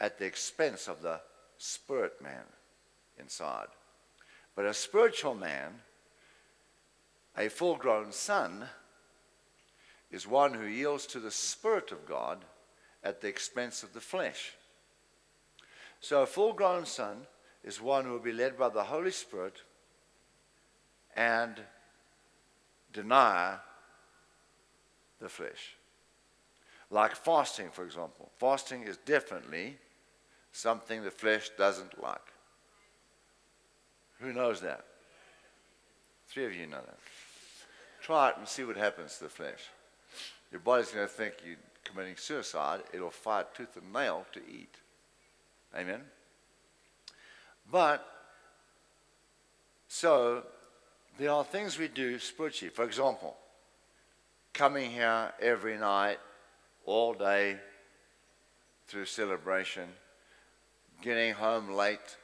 at 0.00 0.18
the 0.18 0.24
expense 0.24 0.88
of 0.88 1.02
the 1.02 1.20
spirit 1.58 2.14
man 2.20 2.44
inside. 3.18 3.68
But 4.54 4.66
a 4.66 4.74
spiritual 4.74 5.34
man, 5.34 5.80
a 7.36 7.48
full 7.48 7.76
grown 7.76 8.12
son, 8.12 8.66
is 10.10 10.26
one 10.26 10.54
who 10.54 10.66
yields 10.66 11.06
to 11.06 11.20
the 11.20 11.30
Spirit 11.30 11.90
of 11.90 12.06
God 12.06 12.44
at 13.02 13.20
the 13.20 13.28
expense 13.28 13.82
of 13.82 13.94
the 13.94 14.00
flesh. 14.00 14.52
So 16.00 16.22
a 16.22 16.26
full 16.26 16.52
grown 16.52 16.84
son 16.84 17.26
is 17.64 17.80
one 17.80 18.04
who 18.04 18.12
will 18.12 18.18
be 18.18 18.32
led 18.32 18.58
by 18.58 18.68
the 18.68 18.84
Holy 18.84 19.10
Spirit 19.10 19.62
and 21.16 21.60
deny 22.92 23.56
the 25.20 25.28
flesh. 25.28 25.76
Like 26.90 27.16
fasting, 27.16 27.70
for 27.70 27.84
example. 27.84 28.30
Fasting 28.38 28.82
is 28.82 28.98
definitely 28.98 29.78
something 30.52 31.02
the 31.02 31.10
flesh 31.10 31.50
doesn't 31.56 32.02
like. 32.02 32.31
Who 34.22 34.32
knows 34.32 34.60
that? 34.60 34.84
Three 36.28 36.46
of 36.46 36.54
you 36.54 36.66
know 36.66 36.80
that. 36.80 36.98
Try 38.00 38.30
it 38.30 38.36
and 38.38 38.48
see 38.48 38.64
what 38.64 38.76
happens 38.76 39.18
to 39.18 39.24
the 39.24 39.30
flesh. 39.30 39.68
Your 40.50 40.60
body's 40.60 40.90
going 40.90 41.06
to 41.06 41.12
think 41.12 41.34
you're 41.44 41.56
committing 41.84 42.16
suicide. 42.16 42.80
It'll 42.92 43.10
fight 43.10 43.54
tooth 43.54 43.76
and 43.76 43.92
nail 43.92 44.24
to 44.32 44.40
eat. 44.40 44.74
Amen? 45.76 46.02
But, 47.70 48.06
so, 49.88 50.44
there 51.18 51.30
are 51.30 51.44
things 51.44 51.78
we 51.78 51.88
do 51.88 52.18
spiritually. 52.18 52.72
For 52.74 52.84
example, 52.84 53.36
coming 54.52 54.90
here 54.90 55.32
every 55.40 55.78
night, 55.78 56.18
all 56.84 57.14
day, 57.14 57.56
through 58.86 59.06
celebration, 59.06 59.88
getting 61.02 61.34
home 61.34 61.70
late, 61.70 62.16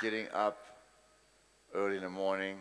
getting 0.00 0.26
up 0.32 0.65
early 1.76 1.96
in 1.96 2.02
the 2.02 2.08
morning. 2.08 2.56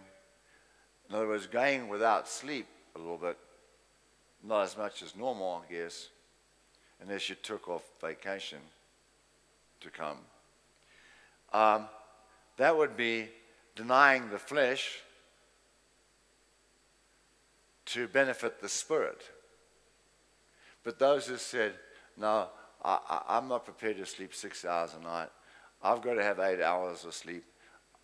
In 1.10 1.16
other 1.16 1.28
words, 1.28 1.48
going 1.48 1.88
without 1.88 2.28
sleep 2.28 2.68
a 2.96 3.00
little 3.00 3.18
bit 3.18 3.38
not 4.44 4.64
as 4.64 4.78
much 4.78 5.02
as 5.02 5.16
normal, 5.16 5.64
I 5.68 5.74
guess, 5.74 6.10
unless 7.02 7.30
you 7.30 7.36
took 7.36 7.68
off 7.68 7.84
vacation 8.00 8.60
to 9.82 9.90
come. 9.90 10.18
Um, 11.52 11.88
that 12.58 12.78
would 12.78 12.96
be 12.96 13.30
denying 13.76 14.30
the 14.30 14.40
flesh 14.40 15.00
to 17.88 18.08
benefit 18.08 18.62
the 18.62 18.70
spirit. 18.70 19.24
But 20.84 21.00
those 21.00 21.28
who 21.28 21.38
said, 21.38 21.74
no, 22.18 22.48
I, 22.84 23.22
am 23.30 23.48
not 23.48 23.66
prepared 23.66 23.98
to 23.98 24.06
sleep 24.06 24.34
six 24.34 24.64
hours 24.64 24.96
a 25.00 25.04
night. 25.04 25.30
I've 25.82 26.02
got 26.02 26.14
to 26.16 26.24
have 26.24 26.40
eight 26.40 26.62
hours 26.62 27.04
of 27.04 27.14
sleep. 27.14 27.44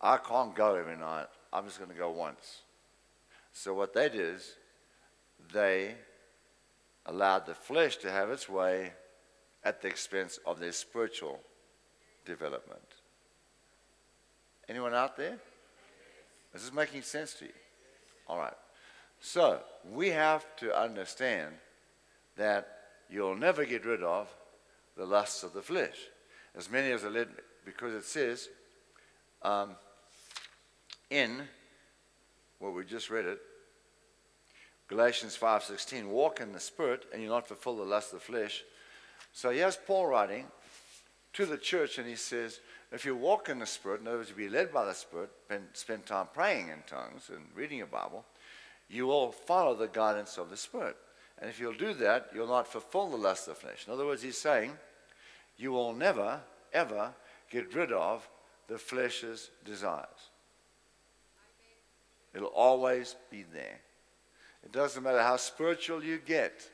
I 0.02 0.18
can't 0.18 0.56
go 0.56 0.76
every 0.76 0.98
night. 0.98 1.28
I'm 1.54 1.66
just 1.66 1.78
going 1.78 1.92
to 1.92 1.98
go 1.98 2.10
once. 2.10 2.62
So 3.54 3.74
what 3.74 3.94
they 3.94 4.10
did 4.10 4.20
is 4.20 4.56
they 5.54 5.96
allowed 7.06 7.46
the 7.46 7.54
flesh 7.54 7.98
to 7.98 8.12
have 8.12 8.30
its 8.30 8.50
way 8.50 8.94
at 9.64 9.82
the 9.82 9.88
expense 9.88 10.40
of 10.46 10.60
their 10.60 10.72
spiritual 10.72 11.40
development. 12.26 12.82
Anyone 14.68 14.94
out 14.94 15.18
there? 15.18 15.38
Is 16.54 16.64
this 16.64 16.74
making 16.74 17.04
sense 17.04 17.34
to 17.36 17.46
you? 17.46 17.52
All 18.28 18.38
right. 18.38 18.54
So 19.20 19.60
we 19.92 20.10
have 20.10 20.46
to 20.58 20.76
understand 20.76 21.54
that 22.38 22.68
you'll 23.10 23.36
never 23.36 23.66
get 23.66 23.86
rid 23.86 24.02
of 24.02 24.28
the 24.98 25.06
lusts 25.06 25.44
of 25.44 25.54
the 25.54 25.62
flesh, 25.62 25.98
as 26.56 26.70
many 26.70 26.92
as 26.92 27.04
are 27.04 27.10
led, 27.10 27.28
because 27.66 27.94
it 27.94 28.06
says 28.06 28.50
um, 29.42 29.76
in 31.12 31.44
what 32.58 32.74
we 32.74 32.84
just 32.84 33.12
read 33.12 33.26
it, 33.26 33.40
Galatians 34.88 35.38
5:16, 35.38 36.08
walk 36.08 36.42
in 36.42 36.52
the 36.52 36.60
spirit 36.60 37.06
and 37.14 37.22
you'll 37.22 37.34
not 37.34 37.48
fulfill 37.48 37.78
the 37.78 37.84
lust 37.84 38.14
of 38.14 38.20
the 38.20 38.26
flesh. 38.26 38.64
So 39.32 39.52
here's 39.52 39.78
Paul 39.78 40.08
writing 40.08 40.48
to 41.34 41.46
the 41.46 41.58
church 41.58 41.98
and 41.98 42.08
he 42.08 42.16
says, 42.16 42.60
if 42.92 43.06
you 43.06 43.16
walk 43.16 43.48
in 43.48 43.60
the 43.60 43.66
spirit, 43.66 44.02
in 44.02 44.08
other 44.08 44.18
words, 44.18 44.30
you 44.30 44.36
be 44.36 44.50
led 44.50 44.74
by 44.74 44.84
the 44.84 44.94
spirit, 44.94 45.30
spend, 45.46 45.68
spend 45.74 46.06
time 46.06 46.28
praying 46.34 46.68
in 46.68 46.84
tongues 46.88 47.30
and 47.30 47.46
reading 47.56 47.78
your 47.78 47.88
Bible, 47.88 48.26
you 48.90 49.08
will 49.08 49.32
follow 49.32 49.76
the 49.76 49.88
guidance 49.88 50.38
of 50.38 50.50
the 50.50 50.58
spirit. 50.58 50.98
And 51.40 51.50
if 51.50 51.60
you'll 51.60 51.74
do 51.74 51.94
that, 51.94 52.30
you'll 52.36 52.48
not 52.48 52.68
fulfill 52.68 53.10
the 53.10 53.18
lust 53.18 53.48
of 53.48 53.56
the 53.56 53.62
flesh. 53.62 53.88
In 53.88 53.94
other 53.94 54.06
words, 54.06 54.22
he's 54.22 54.38
saying, 54.38 54.74
you 55.58 55.72
will 55.72 55.94
never, 55.94 56.42
ever 56.74 57.14
get 57.50 57.74
rid 57.74 57.94
of 57.94 58.28
the 58.68 58.78
flesh's 58.78 59.52
desires. 59.64 60.31
It'll 62.34 62.48
always 62.48 63.16
be 63.30 63.44
there. 63.54 63.80
It 64.64 64.72
doesn't 64.72 65.04
matter 65.04 65.22
how 65.22 65.38
spiritual 65.38 66.04
you 66.04 66.18
get, 66.18 66.70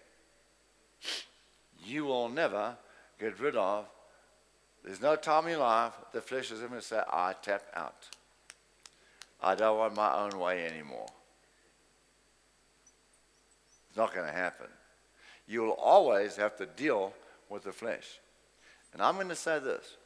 you 1.86 2.06
will 2.06 2.30
never 2.30 2.76
get 3.20 3.40
rid 3.40 3.56
of. 3.56 3.86
There's 4.84 5.02
no 5.02 5.16
time 5.16 5.46
in 5.46 5.52
your 5.52 5.60
life 5.60 5.94
the 6.14 6.22
flesh 6.22 6.52
is 6.52 6.60
going 6.60 6.72
to 6.74 6.82
say, 6.82 7.02
I 7.12 7.34
tap 7.42 7.64
out. 7.76 8.08
I 9.42 9.56
don't 9.56 9.78
want 9.78 9.96
my 9.96 10.16
own 10.16 10.40
way 10.40 10.66
anymore. 10.66 11.08
It's 13.90 13.98
not 13.98 14.14
going 14.14 14.28
to 14.28 14.34
happen. 14.34 14.68
You 15.48 15.62
will 15.62 15.72
always 15.72 16.36
have 16.36 16.58
to 16.58 16.66
deal 16.66 17.14
with 17.50 17.64
the 17.64 17.72
flesh. 17.72 18.20
And 18.94 19.02
I'm 19.02 19.16
going 19.16 19.30
to 19.30 19.36
say 19.36 19.60
this 19.60 19.98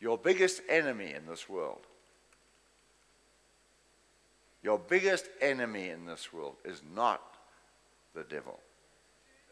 your 0.00 0.18
biggest 0.18 0.62
enemy 0.68 1.12
in 1.14 1.26
this 1.26 1.48
world 1.48 1.86
your 4.62 4.78
biggest 4.78 5.28
enemy 5.40 5.88
in 5.88 6.06
this 6.06 6.32
world 6.32 6.56
is 6.64 6.82
not 6.94 7.20
the 8.14 8.24
devil, 8.24 8.58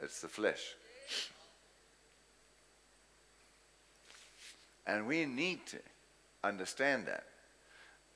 it's 0.00 0.20
the 0.20 0.28
flesh. 0.28 0.76
And 4.86 5.06
we 5.06 5.24
need 5.24 5.66
to 5.66 5.78
understand 6.42 7.06
that. 7.06 7.24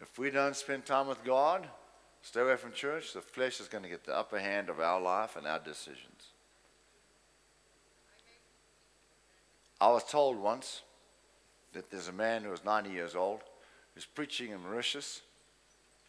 If 0.00 0.18
we 0.18 0.30
don't 0.30 0.56
spend 0.56 0.84
time 0.84 1.06
with 1.06 1.22
God, 1.24 1.68
stay 2.22 2.40
away 2.40 2.56
from 2.56 2.72
church, 2.72 3.12
the 3.12 3.20
flesh 3.20 3.60
is 3.60 3.68
going 3.68 3.84
to 3.84 3.90
get 3.90 4.04
the 4.04 4.16
upper 4.16 4.40
hand 4.40 4.68
of 4.68 4.80
our 4.80 5.00
life 5.00 5.36
and 5.36 5.46
our 5.46 5.60
decisions. 5.60 6.30
I 9.80 9.88
was 9.90 10.04
told 10.04 10.38
once 10.38 10.82
that 11.74 11.90
there's 11.90 12.08
a 12.08 12.12
man 12.12 12.42
who 12.42 12.50
was 12.50 12.64
90 12.64 12.90
years 12.90 13.14
old 13.14 13.40
who's 13.94 14.06
preaching 14.06 14.50
in 14.50 14.60
Mauritius 14.60 15.22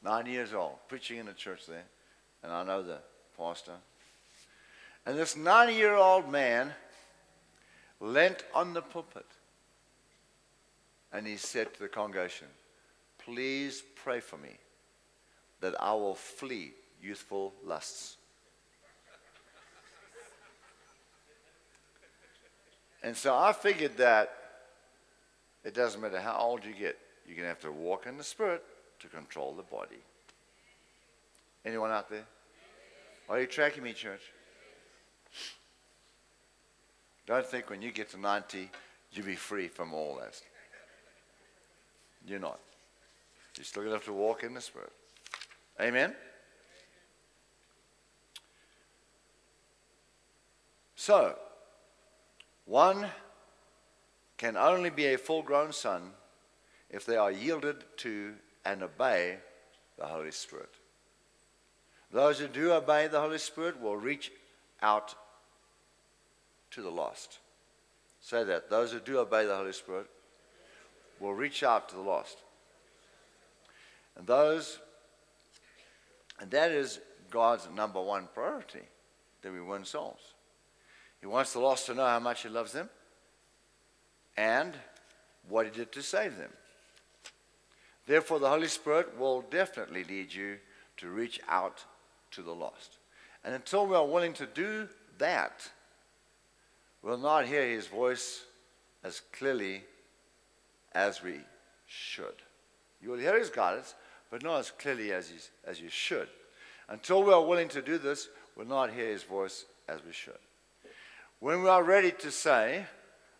nine 0.03 0.25
years 0.25 0.53
old, 0.53 0.75
preaching 0.87 1.17
in 1.17 1.27
a 1.27 1.33
church 1.33 1.65
there, 1.65 1.85
and 2.43 2.51
I 2.51 2.63
know 2.63 2.81
the 2.81 2.99
pastor. 3.37 3.73
And 5.05 5.17
this 5.17 5.35
90 5.35 5.73
year 5.73 5.95
old 5.95 6.31
man 6.31 6.71
leant 7.99 8.43
on 8.53 8.73
the 8.73 8.81
pulpit 8.81 9.25
and 11.13 11.25
he 11.25 11.37
said 11.37 11.73
to 11.73 11.79
the 11.79 11.87
congregation, 11.87 12.47
Please 13.19 13.83
pray 13.95 14.19
for 14.19 14.37
me 14.37 14.57
that 15.61 15.79
I 15.81 15.93
will 15.93 16.15
flee 16.15 16.73
youthful 17.01 17.53
lusts. 17.63 18.17
and 23.01 23.15
so 23.15 23.35
I 23.35 23.53
figured 23.53 23.97
that 23.97 24.33
it 25.63 25.73
doesn't 25.73 26.01
matter 26.01 26.19
how 26.19 26.37
old 26.37 26.65
you 26.65 26.73
get, 26.73 26.97
you're 27.25 27.35
going 27.35 27.45
to 27.45 27.49
have 27.49 27.61
to 27.61 27.71
walk 27.71 28.05
in 28.05 28.17
the 28.17 28.23
Spirit 28.23 28.63
to 28.99 29.07
control 29.07 29.53
the 29.53 29.63
body. 29.63 30.01
Anyone 31.65 31.91
out 31.91 32.09
there? 32.09 32.25
Are 33.29 33.39
you 33.39 33.47
tracking 33.47 33.83
me, 33.83 33.93
church? 33.93 34.21
Don't 37.25 37.45
think 37.45 37.69
when 37.69 37.81
you 37.81 37.91
get 37.91 38.09
to 38.11 38.19
90, 38.19 38.69
you'll 39.11 39.25
be 39.25 39.35
free 39.35 39.67
from 39.67 39.93
all 39.93 40.19
that. 40.21 40.39
You're 42.27 42.39
not. 42.39 42.59
You're 43.57 43.65
still 43.65 43.83
going 43.83 43.91
to 43.91 43.97
have 43.97 44.05
to 44.05 44.13
walk 44.13 44.43
in 44.43 44.53
the 44.53 44.61
Spirit. 44.61 44.91
Amen? 45.81 46.13
So, 50.95 51.37
one 52.65 53.07
can 54.37 54.57
only 54.57 54.89
be 54.89 55.05
a 55.13 55.17
full 55.17 55.41
grown 55.41 55.71
son 55.71 56.11
if 56.89 57.05
they 57.05 57.15
are 57.15 57.31
yielded 57.31 57.83
to 57.97 58.33
and 58.65 58.83
obey 58.83 59.37
the 59.97 60.05
Holy 60.05 60.31
Spirit. 60.31 60.69
Those 62.11 62.39
who 62.39 62.47
do 62.47 62.71
obey 62.71 63.07
the 63.07 63.19
Holy 63.19 63.37
Spirit 63.37 63.81
will 63.81 63.97
reach 63.97 64.31
out 64.81 65.15
to 66.71 66.81
the 66.81 66.89
lost. 66.89 67.39
Say 68.19 68.43
that. 68.43 68.69
Those 68.69 68.91
who 68.91 68.99
do 68.99 69.19
obey 69.19 69.45
the 69.45 69.55
Holy 69.55 69.73
Spirit 69.73 70.07
will 71.19 71.33
reach 71.33 71.63
out 71.63 71.89
to 71.89 71.95
the 71.95 72.01
lost. 72.01 72.37
And 74.17 74.25
those, 74.25 74.79
and 76.39 76.49
that 76.51 76.71
is 76.71 76.99
God's 77.29 77.67
number 77.75 78.01
one 78.01 78.27
priority, 78.33 78.81
that 79.41 79.51
we 79.51 79.61
win 79.61 79.85
souls. 79.85 80.33
He 81.21 81.27
wants 81.27 81.53
the 81.53 81.59
lost 81.59 81.85
to 81.87 81.93
know 81.93 82.05
how 82.05 82.19
much 82.19 82.43
He 82.43 82.49
loves 82.49 82.71
them 82.71 82.89
and 84.37 84.73
what 85.47 85.65
He 85.65 85.71
did 85.71 85.91
to 85.93 86.01
save 86.01 86.37
them. 86.37 86.51
Therefore, 88.05 88.39
the 88.39 88.49
Holy 88.49 88.67
Spirit 88.67 89.17
will 89.17 89.41
definitely 89.41 90.03
lead 90.03 90.33
you 90.33 90.57
to 90.97 91.09
reach 91.09 91.39
out 91.47 91.83
to 92.31 92.41
the 92.41 92.53
lost. 92.53 92.97
And 93.43 93.53
until 93.53 93.87
we 93.87 93.95
are 93.95 94.05
willing 94.05 94.33
to 94.33 94.45
do 94.45 94.87
that, 95.17 95.69
we'll 97.01 97.17
not 97.17 97.45
hear 97.45 97.67
his 97.67 97.87
voice 97.87 98.43
as 99.03 99.21
clearly 99.31 99.83
as 100.93 101.21
we 101.21 101.39
should. 101.87 102.35
You 103.01 103.11
will 103.11 103.19
hear 103.19 103.37
his 103.37 103.49
guidance, 103.49 103.95
but 104.31 104.43
not 104.43 104.59
as 104.59 104.71
clearly 104.71 105.11
as, 105.11 105.31
as 105.65 105.79
you 105.79 105.89
should. 105.89 106.27
Until 106.89 107.23
we 107.23 107.33
are 107.33 107.43
willing 107.43 107.69
to 107.69 107.81
do 107.81 107.97
this, 107.97 108.29
we'll 108.55 108.67
not 108.67 108.91
hear 108.91 109.07
his 109.07 109.23
voice 109.23 109.65
as 109.87 110.03
we 110.03 110.13
should. 110.13 110.33
When 111.39 111.61
we 111.61 111.69
are 111.69 111.83
ready 111.83 112.11
to 112.11 112.31
say, 112.31 112.85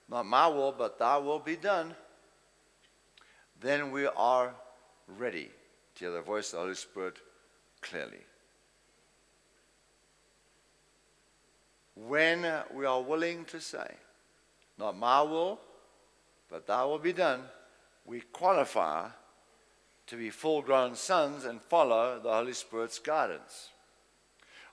Not 0.09 0.25
my 0.25 0.47
will, 0.47 0.71
but 0.71 0.99
thy 0.99 1.17
will 1.17 1.39
be 1.39 1.55
done, 1.55 1.95
then 3.61 3.91
we 3.91 4.05
are 4.05 4.53
ready 5.07 5.49
to 5.95 6.05
hear 6.05 6.11
the 6.11 6.21
voice 6.21 6.47
of 6.47 6.51
the 6.51 6.63
Holy 6.63 6.75
Spirit 6.75 7.17
clearly. 7.81 8.23
When 11.95 12.45
we 12.73 12.85
are 12.85 13.01
willing 13.01 13.45
to 13.45 13.61
say, 13.61 13.95
Not 14.77 14.97
my 14.97 15.21
will, 15.21 15.59
but 16.49 16.67
thy 16.67 16.83
will 16.83 16.99
be 16.99 17.13
done, 17.13 17.43
we 18.05 18.19
qualify 18.19 19.07
to 20.07 20.15
be 20.15 20.29
full 20.29 20.61
grown 20.61 20.95
sons 20.95 21.45
and 21.45 21.61
follow 21.61 22.19
the 22.21 22.31
Holy 22.31 22.53
Spirit's 22.53 22.99
guidance. 22.99 23.69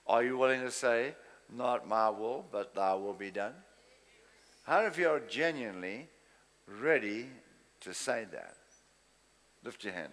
Are 0.07 0.23
you 0.23 0.37
willing 0.37 0.61
to 0.63 0.71
say, 0.71 1.15
Not 1.55 1.87
my 1.87 2.11
will, 2.11 2.45
but 2.51 2.75
thy 2.75 2.95
will 2.95 3.15
be 3.15 3.31
done? 3.31 3.55
How 4.65 4.85
if 4.87 4.99
you're 4.99 5.21
genuinely 5.21 6.09
ready 6.67 7.29
to 7.81 7.95
say 7.95 8.27
that? 8.33 8.57
Lift 9.65 9.85
your 9.85 9.93
hand. 9.93 10.13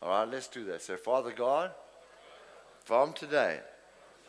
All 0.00 0.08
right, 0.10 0.28
let's 0.28 0.48
do 0.48 0.64
that. 0.64 0.82
So, 0.82 0.96
Father 0.96 1.32
God, 1.32 1.70
from 2.84 3.12
today, 3.12 3.60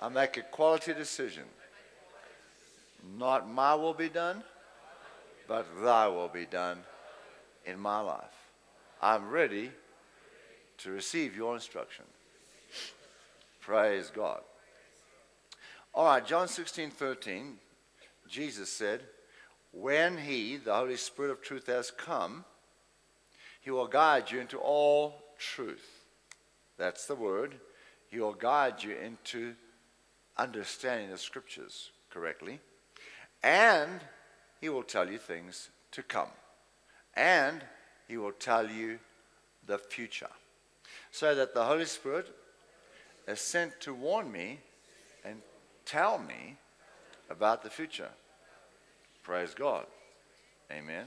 I 0.01 0.09
make 0.09 0.37
a 0.37 0.41
quality 0.41 0.93
decision. 0.93 1.43
Not 3.17 3.49
my 3.49 3.75
will 3.75 3.93
be 3.93 4.09
done, 4.09 4.43
but 5.47 5.65
thy 5.83 6.07
will 6.07 6.29
be 6.29 6.45
done 6.45 6.79
in 7.65 7.79
my 7.79 7.99
life. 7.99 8.49
I'm 9.01 9.29
ready 9.29 9.71
to 10.79 10.91
receive 10.91 11.35
your 11.35 11.55
instruction. 11.55 12.05
Praise 13.59 14.11
God. 14.13 14.41
All 15.93 16.05
right, 16.05 16.25
John 16.25 16.47
16, 16.47 16.89
13, 16.89 17.57
Jesus 18.27 18.71
said, 18.71 19.01
When 19.71 20.17
he, 20.17 20.57
the 20.57 20.73
Holy 20.73 20.97
Spirit 20.97 21.31
of 21.31 21.41
truth, 21.41 21.67
has 21.67 21.91
come, 21.91 22.45
he 23.63 23.71
will 23.71 23.87
guide 23.87 24.29
you 24.29 24.41
into 24.41 24.57
all 24.57 25.23
truth. 25.39 26.03
That's 26.77 27.05
the 27.05 27.15
word. 27.15 27.55
He 28.09 28.19
will 28.19 28.33
guide 28.33 28.83
you 28.83 28.93
into 28.93 29.55
understanding 30.37 31.09
the 31.09 31.17
scriptures 31.17 31.91
correctly. 32.09 32.59
And 33.41 34.01
he 34.59 34.67
will 34.67 34.83
tell 34.83 35.09
you 35.09 35.17
things 35.17 35.69
to 35.91 36.03
come. 36.03 36.27
And 37.15 37.63
he 38.09 38.17
will 38.17 38.33
tell 38.33 38.69
you 38.69 38.99
the 39.65 39.77
future. 39.77 40.29
So 41.11 41.33
that 41.33 41.53
the 41.53 41.63
Holy 41.63 41.85
Spirit 41.85 42.27
is 43.29 43.39
sent 43.39 43.79
to 43.79 43.93
warn 43.93 44.29
me 44.29 44.59
and 45.23 45.41
tell 45.85 46.19
me 46.19 46.57
about 47.29 47.63
the 47.63 47.69
future. 47.69 48.09
Praise 49.23 49.53
God. 49.53 49.85
Amen. 50.69 51.05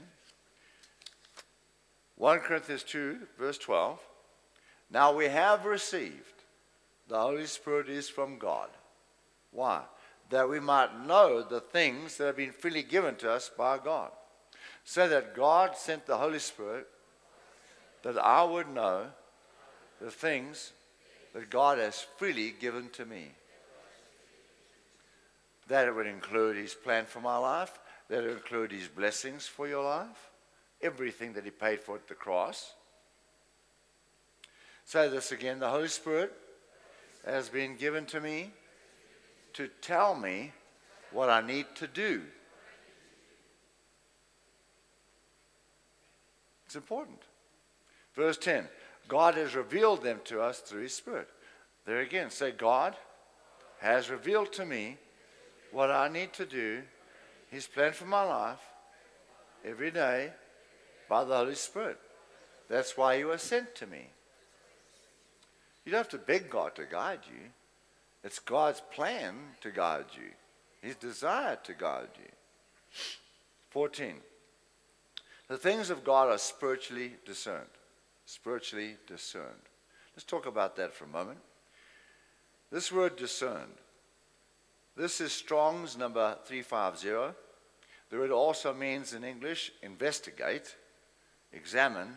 1 2.17 2.39
Corinthians 2.39 2.83
2, 2.83 3.19
verse 3.37 3.57
12. 3.59 3.99
Now 4.91 5.13
we 5.13 5.25
have 5.25 5.65
received 5.65 6.43
the 7.07 7.19
Holy 7.19 7.45
Spirit 7.45 7.89
is 7.89 8.09
from 8.09 8.37
God. 8.37 8.69
Why? 9.51 9.81
That 10.29 10.49
we 10.49 10.59
might 10.59 11.05
know 11.05 11.41
the 11.41 11.61
things 11.61 12.17
that 12.17 12.25
have 12.25 12.37
been 12.37 12.51
freely 12.51 12.83
given 12.83 13.15
to 13.17 13.31
us 13.31 13.49
by 13.55 13.77
God. 13.77 14.11
So 14.83 15.07
that 15.07 15.35
God 15.35 15.77
sent 15.77 16.05
the 16.05 16.17
Holy 16.17 16.39
Spirit 16.39 16.87
that 18.03 18.17
I 18.17 18.43
would 18.43 18.69
know 18.69 19.07
the 20.01 20.11
things 20.11 20.73
that 21.33 21.49
God 21.49 21.77
has 21.77 22.05
freely 22.17 22.53
given 22.59 22.89
to 22.91 23.05
me. 23.05 23.31
That 25.67 25.87
it 25.87 25.95
would 25.95 26.07
include 26.07 26.55
His 26.55 26.73
plan 26.73 27.05
for 27.05 27.19
my 27.19 27.37
life, 27.37 27.77
that 28.09 28.23
it 28.23 28.27
would 28.27 28.37
include 28.37 28.71
His 28.71 28.87
blessings 28.87 29.45
for 29.45 29.67
your 29.67 29.83
life, 29.83 30.26
everything 30.81 31.33
that 31.33 31.45
He 31.45 31.51
paid 31.51 31.81
for 31.81 31.95
at 31.95 32.07
the 32.07 32.13
cross. 32.13 32.73
Say 34.85 35.09
this 35.09 35.31
again 35.31 35.59
the 35.59 35.69
Holy 35.69 35.87
Spirit 35.87 36.33
has 37.25 37.49
been 37.49 37.75
given 37.75 38.05
to 38.05 38.21
me 38.21 38.51
to 39.53 39.67
tell 39.81 40.15
me 40.15 40.53
what 41.11 41.29
I 41.29 41.41
need 41.41 41.65
to 41.75 41.87
do. 41.87 42.21
It's 46.65 46.75
important. 46.75 47.19
Verse 48.15 48.37
10 48.37 48.67
God 49.07 49.35
has 49.35 49.55
revealed 49.55 50.03
them 50.03 50.19
to 50.25 50.41
us 50.41 50.59
through 50.59 50.83
His 50.83 50.95
Spirit. 50.95 51.29
There 51.85 52.01
again, 52.01 52.29
say, 52.29 52.51
God 52.51 52.95
has 53.79 54.09
revealed 54.09 54.51
to 54.53 54.65
me 54.65 54.97
what 55.71 55.91
I 55.91 56.09
need 56.09 56.33
to 56.33 56.45
do, 56.45 56.81
His 57.49 57.67
plan 57.67 57.93
for 57.93 58.05
my 58.05 58.23
life, 58.23 58.59
every 59.63 59.91
day 59.91 60.31
by 61.09 61.23
the 61.23 61.35
Holy 61.35 61.55
Spirit. 61.55 61.99
That's 62.69 62.97
why 62.97 63.15
you 63.15 63.27
was 63.27 63.41
sent 63.41 63.75
to 63.75 63.87
me. 63.87 64.07
You 65.85 65.91
don't 65.91 65.99
have 65.99 66.09
to 66.09 66.17
beg 66.17 66.49
God 66.49 66.75
to 66.75 66.85
guide 66.85 67.21
you. 67.29 67.49
It's 68.23 68.39
God's 68.39 68.81
plan 68.91 69.35
to 69.61 69.71
guide 69.71 70.05
you, 70.15 70.31
His 70.81 70.95
desire 70.95 71.57
to 71.63 71.73
guide 71.73 72.09
you. 72.17 72.31
14. 73.69 74.15
The 75.47 75.57
things 75.57 75.89
of 75.89 76.03
God 76.03 76.29
are 76.29 76.37
spiritually 76.37 77.13
discerned. 77.25 77.69
Spiritually 78.25 78.97
discerned. 79.07 79.45
Let's 80.15 80.25
talk 80.25 80.45
about 80.45 80.75
that 80.75 80.93
for 80.93 81.05
a 81.05 81.09
moment. 81.09 81.39
This 82.71 82.91
word 82.91 83.15
discerned. 83.15 83.75
This 84.97 85.21
is 85.21 85.31
Strong's 85.31 85.95
number 85.95 86.37
350. 86.45 87.35
The 88.09 88.17
word 88.17 88.31
also 88.31 88.73
means 88.73 89.13
in 89.13 89.23
English 89.23 89.71
investigate, 89.81 90.75
examine, 91.53 92.09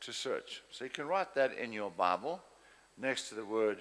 to 0.00 0.12
search. 0.12 0.62
So 0.70 0.84
you 0.84 0.90
can 0.90 1.06
write 1.06 1.34
that 1.34 1.56
in 1.56 1.72
your 1.72 1.90
Bible 1.90 2.40
next 2.96 3.28
to 3.28 3.34
the 3.34 3.44
word 3.44 3.78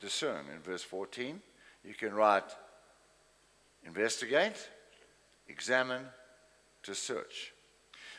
discern 0.00 0.46
in 0.52 0.60
verse 0.60 0.82
14. 0.82 1.40
You 1.84 1.94
can 1.94 2.14
write 2.14 2.44
investigate, 3.84 4.68
examine, 5.48 6.02
to 6.82 6.94
search. 6.94 7.52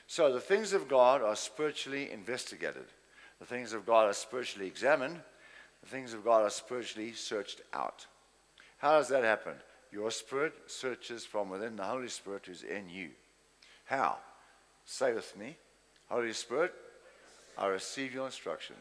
So 0.07 0.31
the 0.31 0.39
things 0.39 0.73
of 0.73 0.87
God 0.87 1.21
are 1.21 1.35
spiritually 1.35 2.11
investigated. 2.11 2.85
The 3.39 3.45
things 3.45 3.73
of 3.73 3.85
God 3.85 4.07
are 4.07 4.13
spiritually 4.13 4.67
examined. 4.67 5.19
The 5.81 5.89
things 5.89 6.13
of 6.13 6.23
God 6.23 6.43
are 6.43 6.49
spiritually 6.49 7.13
searched 7.13 7.61
out. 7.73 8.05
How 8.77 8.97
does 8.97 9.07
that 9.09 9.23
happen? 9.23 9.53
Your 9.91 10.11
spirit 10.11 10.53
searches 10.67 11.25
from 11.25 11.49
within 11.49 11.75
the 11.75 11.83
Holy 11.83 12.09
Spirit 12.09 12.45
who's 12.45 12.63
in 12.63 12.89
you. 12.89 13.09
How? 13.85 14.17
Say 14.85 15.13
with 15.13 15.35
me 15.37 15.57
Holy 16.09 16.33
Spirit, 16.33 16.73
I 17.57 17.67
receive 17.67 18.13
your 18.13 18.25
instruction. 18.25 18.75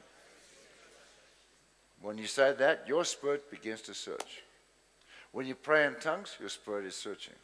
When 2.03 2.19
you 2.19 2.27
say 2.27 2.53
that, 2.53 2.85
your 2.87 3.05
spirit 3.05 3.51
begins 3.51 3.81
to 3.83 3.95
search. 3.95 4.43
When 5.33 5.47
you 5.47 5.55
pray 5.55 5.87
in 5.87 5.95
tongues, 5.95 6.37
your 6.39 6.51
spirit 6.51 6.85
is 6.85 6.95
searching. 6.95 7.35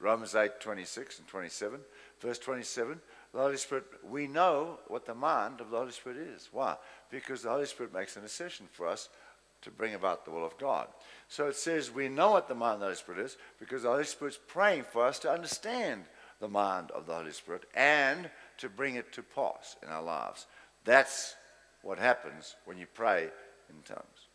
Romans 0.00 0.34
8 0.34 0.60
26 0.60 1.20
and 1.20 1.28
27. 1.28 1.80
Verse 2.20 2.38
27 2.38 3.00
the 3.34 3.40
Holy 3.40 3.56
Spirit, 3.56 3.84
we 4.08 4.28
know 4.28 4.78
what 4.86 5.06
the 5.06 5.14
mind 5.14 5.60
of 5.60 5.70
the 5.70 5.76
Holy 5.76 5.90
Spirit 5.90 6.18
is. 6.18 6.48
Why? 6.52 6.76
Because 7.10 7.42
the 7.42 7.50
Holy 7.50 7.66
Spirit 7.66 7.92
makes 7.92 8.16
intercession 8.16 8.66
for 8.70 8.86
us 8.86 9.08
to 9.62 9.72
bring 9.72 9.94
about 9.94 10.24
the 10.24 10.30
will 10.30 10.46
of 10.46 10.56
God. 10.56 10.86
So 11.28 11.48
it 11.48 11.56
says 11.56 11.90
we 11.90 12.08
know 12.08 12.30
what 12.30 12.46
the 12.46 12.54
mind 12.54 12.74
of 12.74 12.80
the 12.80 12.86
Holy 12.86 12.96
Spirit 12.96 13.24
is 13.24 13.36
because 13.58 13.82
the 13.82 13.88
Holy 13.88 14.04
Spirit's 14.04 14.38
praying 14.46 14.84
for 14.84 15.04
us 15.04 15.18
to 15.20 15.32
understand 15.32 16.04
the 16.44 16.48
mind 16.50 16.90
of 16.90 17.06
the 17.06 17.14
Holy 17.14 17.32
Spirit 17.32 17.62
and 17.74 18.28
to 18.58 18.68
bring 18.68 18.96
it 18.96 19.10
to 19.14 19.22
pass 19.22 19.76
in 19.82 19.88
our 19.88 20.02
lives. 20.02 20.46
That's 20.84 21.36
what 21.80 21.98
happens 21.98 22.54
when 22.66 22.76
you 22.76 22.86
pray 22.92 23.30
in 23.70 23.76
tongues. 23.82 24.28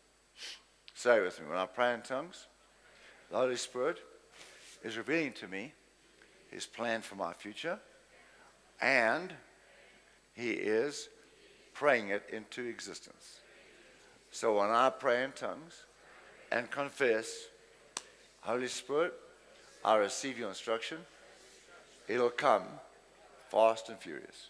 Say 0.92 1.20
with 1.20 1.40
me, 1.40 1.46
when 1.48 1.56
I 1.56 1.66
pray 1.66 1.94
in 1.94 2.02
tongues, 2.02 2.48
the 3.30 3.36
Holy 3.36 3.54
Spirit 3.54 3.98
is 4.82 4.98
revealing 4.98 5.32
to 5.34 5.46
me 5.46 5.72
his 6.50 6.66
plan 6.66 7.00
for 7.00 7.14
my 7.14 7.32
future, 7.32 7.78
and 8.80 9.32
he 10.34 10.50
is 10.50 11.10
praying 11.74 12.08
it 12.08 12.24
into 12.32 12.64
existence. 12.64 13.38
So 14.32 14.58
when 14.58 14.70
I 14.70 14.90
pray 14.90 15.22
in 15.22 15.30
tongues 15.30 15.84
and 16.50 16.68
confess, 16.72 17.30
Holy 18.40 18.66
Spirit, 18.66 19.14
I 19.84 19.94
receive 19.94 20.40
your 20.40 20.48
instruction, 20.48 20.98
it'll 22.10 22.30
come 22.30 22.64
fast 23.48 23.88
and 23.88 23.98
furious. 23.98 24.48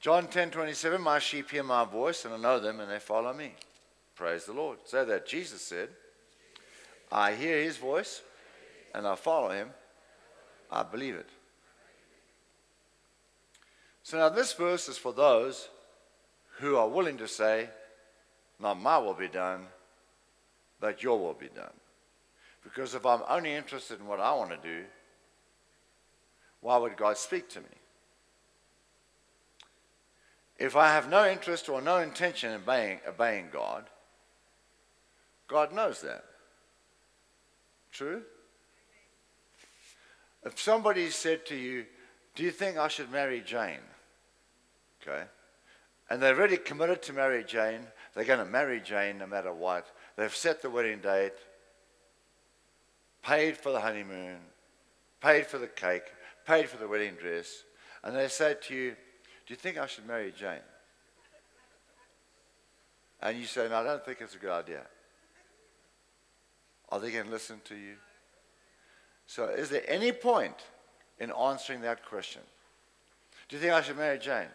John 0.00 0.28
10 0.28 0.52
27, 0.52 1.00
my 1.00 1.18
sheep 1.18 1.50
hear 1.50 1.64
my 1.64 1.84
voice, 1.84 2.24
and 2.24 2.32
I 2.32 2.36
know 2.36 2.60
them, 2.60 2.78
and 2.78 2.90
they 2.90 3.00
follow 3.00 3.32
me. 3.32 3.54
Praise 4.14 4.44
the 4.44 4.52
Lord. 4.52 4.78
So 4.84 5.04
that 5.04 5.26
Jesus 5.26 5.60
said, 5.60 5.88
I 7.10 7.34
hear 7.34 7.60
his 7.60 7.76
voice, 7.76 8.22
and 8.94 9.06
I 9.06 9.16
follow 9.16 9.50
him. 9.50 9.70
I 10.70 10.84
believe 10.84 11.16
it. 11.16 11.28
So 14.04 14.18
now 14.18 14.28
this 14.28 14.52
verse 14.52 14.88
is 14.88 14.98
for 14.98 15.12
those 15.12 15.68
who 16.58 16.76
are 16.76 16.88
willing 16.88 17.18
to 17.18 17.28
say, 17.28 17.68
Not 18.60 18.80
my 18.80 18.98
will 18.98 19.14
be 19.14 19.28
done, 19.28 19.66
but 20.80 21.02
your 21.02 21.18
will 21.18 21.34
be 21.34 21.48
done. 21.48 21.72
Because 22.62 22.94
if 22.94 23.06
I'm 23.06 23.22
only 23.28 23.54
interested 23.54 24.00
in 24.00 24.06
what 24.06 24.20
I 24.20 24.34
want 24.34 24.50
to 24.50 24.56
do, 24.56 24.84
why 26.60 26.76
would 26.76 26.96
God 26.96 27.16
speak 27.16 27.48
to 27.50 27.60
me? 27.60 27.66
If 30.58 30.74
I 30.74 30.88
have 30.88 31.08
no 31.08 31.28
interest 31.28 31.68
or 31.68 31.80
no 31.80 31.98
intention 31.98 32.50
in 32.50 32.56
obeying, 32.56 32.98
obeying 33.08 33.48
God, 33.52 33.84
God 35.46 35.72
knows 35.72 36.00
that. 36.02 36.24
True? 37.92 38.22
If 40.44 40.58
somebody 40.60 41.10
said 41.10 41.46
to 41.46 41.56
you, 41.56 41.86
Do 42.34 42.42
you 42.44 42.50
think 42.50 42.76
I 42.76 42.88
should 42.88 43.10
marry 43.10 43.40
Jane? 43.40 43.80
Okay. 45.02 45.24
And 46.10 46.22
they're 46.22 46.34
really 46.34 46.56
committed 46.56 47.02
to 47.02 47.12
marry 47.12 47.44
Jane. 47.44 47.80
They're 48.14 48.24
going 48.24 48.38
to 48.38 48.44
marry 48.44 48.80
Jane 48.80 49.18
no 49.18 49.26
matter 49.26 49.52
what. 49.52 49.86
They've 50.16 50.34
set 50.34 50.62
the 50.62 50.70
wedding 50.70 51.00
date, 51.00 51.34
paid 53.28 53.58
for 53.58 53.72
the 53.72 53.80
honeymoon, 53.80 54.38
paid 55.20 55.46
for 55.46 55.58
the 55.58 55.66
cake, 55.66 56.04
paid 56.46 56.66
for 56.68 56.78
the 56.78 56.88
wedding 56.88 57.14
dress. 57.14 57.64
And 58.02 58.16
they 58.16 58.28
say 58.28 58.56
to 58.62 58.74
you, 58.74 58.90
do 59.46 59.52
you 59.52 59.56
think 59.56 59.76
I 59.76 59.86
should 59.86 60.06
marry 60.06 60.32
Jane? 60.32 60.64
And 63.20 63.38
you 63.38 63.44
say, 63.44 63.68
No, 63.68 63.76
I 63.76 63.82
don't 63.82 64.04
think 64.04 64.20
it's 64.20 64.34
a 64.34 64.38
good 64.38 64.52
idea. 64.52 64.82
Are 66.90 67.00
they 67.00 67.10
going 67.10 67.26
to 67.26 67.30
listen 67.30 67.60
to 67.64 67.74
you? 67.74 67.94
So, 69.26 69.48
is 69.48 69.68
there 69.68 69.82
any 69.88 70.12
point 70.12 70.54
in 71.18 71.30
answering 71.32 71.82
that 71.82 72.06
question? 72.06 72.42
Do 73.48 73.56
you 73.56 73.60
think 73.60 73.72
I 73.72 73.82
should 73.82 73.98
marry 73.98 74.18
Jane? 74.18 74.46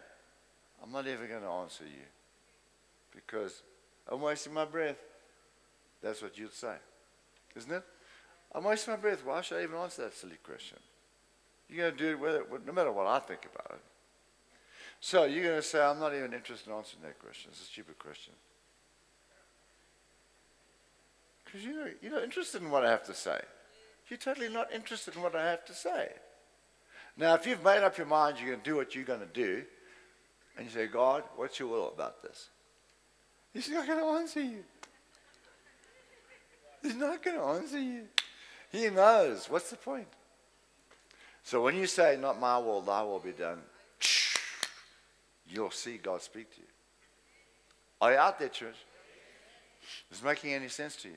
I'm 0.82 0.90
not 0.90 1.06
even 1.06 1.28
going 1.28 1.42
to 1.42 1.48
answer 1.48 1.84
you 1.84 2.06
because 3.14 3.62
I'm 4.10 4.20
wasting 4.20 4.54
my 4.54 4.64
breath. 4.64 4.98
That's 6.02 6.22
what 6.22 6.36
you'd 6.38 6.54
say, 6.54 6.74
isn't 7.54 7.70
it? 7.70 7.84
I'm 8.54 8.64
wasting 8.64 8.94
my 8.94 9.00
breath. 9.00 9.24
Why 9.24 9.40
should 9.40 9.58
I 9.58 9.62
even 9.64 9.76
answer 9.76 10.02
that 10.02 10.14
silly 10.14 10.38
question? 10.42 10.78
You're 11.68 11.90
going 11.90 11.96
to 11.96 12.04
do 12.04 12.10
it 12.10 12.20
whether, 12.20 12.44
no 12.64 12.72
matter 12.72 12.92
what 12.92 13.06
I 13.06 13.18
think 13.18 13.40
about 13.52 13.78
it. 13.78 13.82
So 15.00 15.24
you're 15.24 15.44
going 15.44 15.56
to 15.56 15.62
say, 15.62 15.82
I'm 15.82 15.98
not 15.98 16.14
even 16.14 16.32
interested 16.32 16.70
in 16.70 16.76
answering 16.76 17.02
that 17.02 17.18
question. 17.18 17.50
It's 17.52 17.62
a 17.62 17.64
stupid 17.64 17.98
question. 17.98 18.32
Because 21.44 21.64
you're, 21.64 21.90
you're 22.00 22.12
not 22.12 22.22
interested 22.22 22.62
in 22.62 22.70
what 22.70 22.84
I 22.84 22.90
have 22.90 23.04
to 23.04 23.14
say. 23.14 23.40
You're 24.08 24.18
totally 24.18 24.48
not 24.48 24.72
interested 24.72 25.16
in 25.16 25.22
what 25.22 25.34
I 25.34 25.50
have 25.50 25.64
to 25.66 25.74
say. 25.74 26.08
Now, 27.16 27.34
if 27.34 27.46
you've 27.46 27.62
made 27.62 27.82
up 27.82 27.96
your 27.96 28.06
mind 28.06 28.38
you're 28.38 28.50
going 28.50 28.60
to 28.60 28.70
do 28.70 28.76
what 28.76 28.94
you're 28.94 29.04
going 29.04 29.20
to 29.20 29.26
do, 29.26 29.64
And 30.56 30.66
you 30.66 30.72
say, 30.72 30.86
God, 30.86 31.24
what's 31.36 31.58
your 31.58 31.68
will 31.68 31.88
about 31.88 32.22
this? 32.22 32.48
He's 33.52 33.68
not 33.68 33.86
going 33.86 33.98
to 33.98 34.06
answer 34.20 34.40
you. 34.40 34.64
He's 36.82 36.96
not 36.96 37.22
going 37.22 37.36
to 37.36 37.42
answer 37.42 37.80
you. 37.80 38.02
He 38.74 38.90
knows. 38.90 39.48
What's 39.48 39.70
the 39.70 39.76
point? 39.76 40.08
So 41.44 41.62
when 41.62 41.76
you 41.76 41.86
say, 41.86 42.18
Not 42.20 42.40
my 42.40 42.58
will, 42.58 42.80
thy 42.80 43.02
will 43.04 43.20
be 43.20 43.30
done, 43.30 43.60
you'll 45.48 45.70
see 45.70 45.96
God 45.96 46.22
speak 46.22 46.52
to 46.56 46.60
you. 46.60 46.66
Are 48.00 48.10
you 48.10 48.18
out 48.18 48.40
there, 48.40 48.48
church? 48.48 48.74
Is 50.10 50.18
this 50.18 50.24
making 50.24 50.54
any 50.54 50.66
sense 50.66 50.96
to 50.96 51.08
you? 51.08 51.14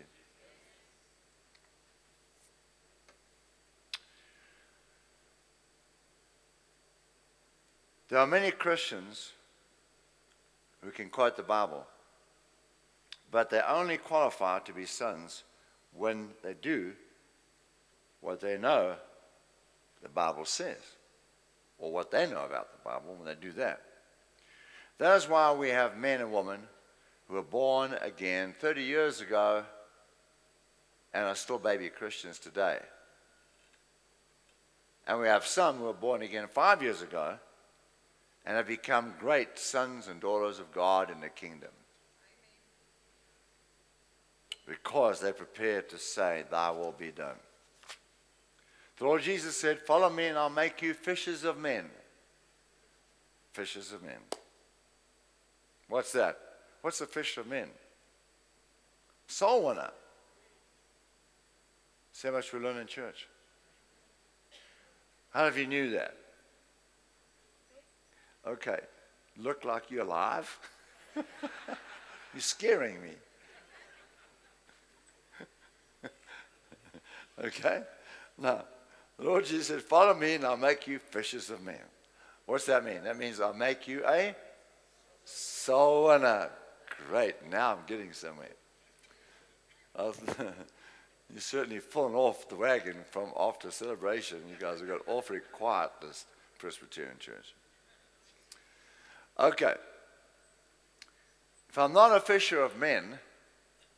There 8.10 8.20
are 8.20 8.28
many 8.28 8.52
Christians 8.52 9.32
who 10.84 10.91
can 10.91 11.10
quote 11.10 11.36
the 11.36 11.41
Bible, 11.41 11.88
but 13.32 13.50
they 13.50 13.62
only 13.67 13.98
qualify 13.98 14.60
to 14.60 14.74
be 14.74 14.86
sons 14.86 15.43
when 15.91 16.30
they 16.43 16.54
do 16.54 16.93
what 18.28 18.42
they 18.42 18.58
know 18.58 18.94
the 20.04 20.10
Bible 20.10 20.44
says, 20.44 20.82
or 21.80 21.94
what 21.94 22.12
they 22.12 22.30
know 22.30 22.44
about 22.44 22.74
the 22.74 22.84
Bible 22.84 23.16
when 23.16 23.26
they 23.26 23.40
do 23.40 23.54
that. 23.54 23.82
That 24.98 25.16
is 25.16 25.30
why 25.30 25.54
we 25.54 25.70
have 25.70 25.98
men 25.98 26.20
and 26.20 26.34
women 26.34 26.60
who 27.28 27.36
were 27.36 27.42
born 27.42 27.94
again 28.02 28.54
30 28.60 28.84
years 28.84 29.22
ago 29.22 29.63
and 31.13 31.24
are 31.24 31.36
still 31.36 31.58
baby 31.58 31.88
Christians 31.88 32.38
today. 32.38 32.80
And 35.08 35.22
we 35.22 35.28
have 35.28 35.46
some 35.46 35.78
who 35.78 35.86
were 35.86 35.94
born 35.94 36.22
again 36.22 36.50
five 36.50 36.84
years 36.84 37.02
ago 37.02 37.36
and 38.46 38.58
have 38.58 38.68
become 38.68 39.13
great 39.22 39.58
sons 39.58 40.10
and 40.10 40.20
daughters 40.20 40.60
of 40.60 40.74
God 40.74 41.10
in 41.10 41.22
the 41.22 41.30
kingdom. 41.30 41.72
Because 44.68 45.22
they 45.22 45.32
prepared 45.32 45.88
to 45.92 45.98
say, 45.98 46.44
Thy 46.52 46.72
will 46.72 46.92
be 46.92 47.12
done. 47.12 47.38
The 48.98 49.06
Lord 49.06 49.22
Jesus 49.22 49.56
said, 49.56 49.80
Follow 49.80 50.10
me 50.10 50.26
and 50.28 50.38
I'll 50.38 50.50
make 50.50 50.82
you 50.82 50.94
fishers 50.94 51.44
of 51.44 51.58
men. 51.58 51.86
Fishers 53.54 53.92
of 53.92 54.04
men. 54.04 54.20
What's 55.88 56.12
that? 56.14 56.38
What's 56.82 57.00
a 57.02 57.06
fish 57.06 57.38
of 57.38 57.48
men? 57.48 57.70
Soul 59.28 59.68
winner. 59.68 59.92
So 62.12 62.32
much 62.32 62.52
we 62.52 62.60
learn 62.60 62.78
in 62.78 62.88
church. 62.88 63.28
How 65.32 65.46
of 65.46 65.58
you 65.58 65.68
knew 65.68 65.92
that? 65.92 66.16
Okay. 68.48 68.80
Look 69.38 69.66
like 69.66 69.92
you're 69.92 70.04
alive? 70.04 70.60
you're 71.16 71.26
scaring 72.40 73.00
me. 73.04 73.12
okay? 77.44 77.84
Now, 78.40 78.64
the 79.17 79.25
Lord 79.25 79.45
Jesus 79.45 79.67
said, 79.67 79.82
Follow 79.82 80.13
me 80.13 80.36
and 80.36 80.45
I'll 80.45 80.58
make 80.58 80.88
you 80.88 80.99
fishers 80.99 81.49
of 81.49 81.62
men. 81.63 81.75
What's 82.45 82.65
that 82.65 82.86
mean? 82.86 83.03
That 83.03 83.17
means 83.17 83.39
I'll 83.39 83.53
make 83.53 83.88
you 83.88 84.03
a 84.06 84.36
soul 85.25 86.08
winner. 86.08 86.49
Great. 87.10 87.36
Now 87.49 87.73
I'm 87.73 87.86
getting 87.88 88.13
somewhere. 88.13 88.47
You're 89.97 91.39
certainly 91.39 91.80
fallen 91.80 92.15
off 92.15 92.47
the 92.47 92.56
wagon 92.56 92.97
from 93.10 93.32
after 93.38 93.71
celebration. 93.71 94.39
You 94.49 94.56
guys 94.60 94.80
have 94.80 94.88
got 94.88 95.01
awfully 95.08 95.39
quiet, 95.51 95.91
this 96.01 96.25
Presbyterian 96.58 97.17
church. 97.19 97.53
Okay. 99.39 99.73
If 101.69 101.77
I'm 101.77 101.93
not 101.93 102.15
a 102.15 102.19
fisher 102.19 102.62
of 102.62 102.77
men, 102.77 103.19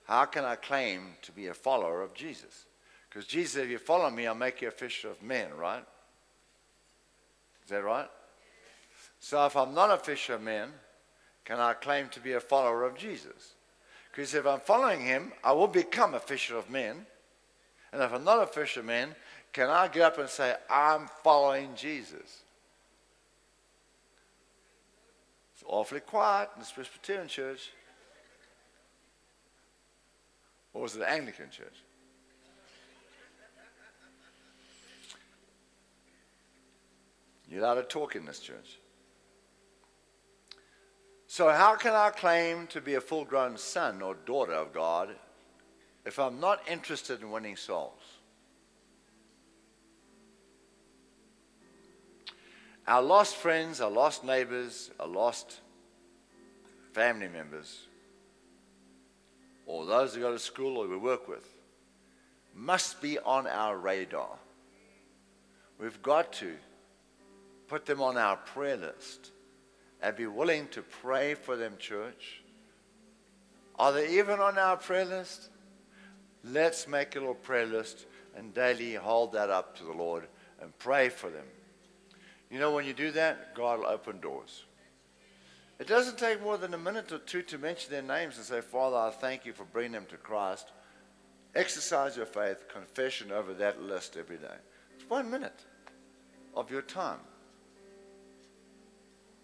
how 0.05 0.25
can 0.25 0.43
I 0.43 0.55
claim 0.55 1.13
to 1.21 1.31
be 1.31 1.47
a 1.47 1.53
follower 1.53 2.01
of 2.01 2.13
Jesus? 2.13 2.65
Because 3.09 3.25
Jesus 3.25 3.53
said, 3.53 3.63
if 3.65 3.69
you 3.71 3.77
follow 3.79 4.09
me, 4.09 4.27
I'll 4.27 4.35
make 4.35 4.61
you 4.61 4.67
a 4.67 4.71
fisher 4.71 5.09
of 5.09 5.21
men, 5.23 5.47
right? 5.57 5.83
Is 7.63 7.69
that 7.71 7.83
right? 7.83 8.09
So 9.19 9.45
if 9.45 9.55
I'm 9.55 9.73
not 9.73 9.91
a 9.91 9.97
fisher 9.97 10.35
of 10.35 10.43
men, 10.43 10.69
can 11.43 11.59
I 11.59 11.73
claim 11.73 12.09
to 12.09 12.19
be 12.19 12.33
a 12.33 12.39
follower 12.39 12.83
of 12.83 12.95
Jesus? 12.95 13.55
Because 14.11 14.33
if 14.33 14.45
I'm 14.45 14.59
following 14.59 15.01
him, 15.01 15.31
I 15.43 15.53
will 15.53 15.67
become 15.67 16.13
a 16.13 16.19
fisher 16.19 16.57
of 16.57 16.69
men. 16.69 17.05
And 17.91 18.01
if 18.01 18.13
I'm 18.13 18.23
not 18.23 18.43
a 18.43 18.47
fisher 18.47 18.81
of 18.81 18.85
men, 18.85 19.15
can 19.51 19.69
I 19.69 19.87
get 19.87 20.03
up 20.03 20.19
and 20.19 20.29
say, 20.29 20.55
I'm 20.69 21.07
following 21.23 21.73
Jesus? 21.75 22.43
It's 25.55 25.63
awfully 25.65 26.01
quiet 26.01 26.49
in 26.55 26.61
the 26.61 26.67
Presbyterian 26.73 27.27
church. 27.27 27.71
Or 30.73 30.83
was 30.83 30.95
it 30.95 30.99
the 30.99 31.09
Anglican 31.09 31.49
church? 31.49 31.73
You're 37.49 37.63
allowed 37.63 37.75
to 37.75 37.83
talk 37.83 38.15
in 38.15 38.25
this 38.25 38.39
church. 38.39 38.79
So, 41.25 41.49
how 41.49 41.75
can 41.75 41.93
I 41.93 42.09
claim 42.09 42.67
to 42.67 42.81
be 42.81 42.95
a 42.95 43.01
full 43.01 43.25
grown 43.25 43.57
son 43.57 44.01
or 44.01 44.15
daughter 44.15 44.53
of 44.53 44.73
God 44.73 45.09
if 46.05 46.19
I'm 46.19 46.39
not 46.39 46.67
interested 46.69 47.21
in 47.21 47.31
winning 47.31 47.55
souls? 47.55 48.01
Our 52.87 53.01
lost 53.01 53.35
friends, 53.35 53.81
our 53.81 53.91
lost 53.91 54.23
neighbors, 54.23 54.89
our 54.99 55.07
lost 55.07 55.59
family 56.93 57.27
members, 57.27 57.83
or 59.67 59.85
those 59.85 60.15
who 60.15 60.21
go 60.21 60.31
to 60.31 60.39
school 60.39 60.77
or 60.77 60.87
we 60.87 60.97
work 60.97 61.27
with, 61.27 61.47
must 62.55 62.99
be 63.01 63.19
on 63.19 63.45
our 63.45 63.77
radar. 63.77 64.39
We've 65.79 66.01
got 66.01 66.33
to 66.33 66.55
put 67.69 67.85
them 67.85 68.01
on 68.01 68.17
our 68.17 68.35
prayer 68.35 68.75
list 68.75 69.31
and 70.01 70.15
be 70.15 70.27
willing 70.27 70.67
to 70.69 70.81
pray 70.81 71.35
for 71.35 71.55
them, 71.55 71.75
church. 71.77 72.41
Are 73.77 73.93
they 73.93 74.17
even 74.19 74.39
on 74.39 74.57
our 74.57 74.75
prayer 74.75 75.05
list? 75.05 75.49
Let's 76.43 76.87
make 76.87 77.15
a 77.15 77.19
little 77.19 77.35
prayer 77.35 77.65
list 77.65 78.05
and 78.35 78.53
daily 78.53 78.95
hold 78.95 79.33
that 79.33 79.49
up 79.49 79.77
to 79.77 79.83
the 79.83 79.93
Lord 79.93 80.27
and 80.61 80.77
pray 80.79 81.09
for 81.09 81.29
them. 81.29 81.45
You 82.49 82.59
know, 82.59 82.73
when 82.73 82.85
you 82.85 82.93
do 82.93 83.11
that, 83.11 83.53
God 83.55 83.79
will 83.79 83.87
open 83.87 84.19
doors. 84.19 84.63
It 85.77 85.87
doesn't 85.87 86.17
take 86.17 86.41
more 86.41 86.57
than 86.57 86.73
a 86.73 86.77
minute 86.77 87.11
or 87.11 87.19
two 87.19 87.41
to 87.43 87.57
mention 87.57 87.91
their 87.91 88.01
names 88.01 88.37
and 88.37 88.45
say, 88.45 88.59
Father, 88.59 88.97
I 88.97 89.11
thank 89.11 89.45
you 89.45 89.53
for 89.53 89.63
bringing 89.65 89.93
them 89.93 90.07
to 90.09 90.17
Christ. 90.17 90.71
Exercise 91.55 92.17
your 92.17 92.25
faith, 92.25 92.67
confession 92.67 93.31
over 93.31 93.53
that 93.53 93.81
list 93.81 94.17
every 94.17 94.37
day. 94.37 94.55
It's 94.95 95.09
one 95.09 95.29
minute 95.29 95.65
of 96.55 96.69
your 96.69 96.81
time. 96.81 97.19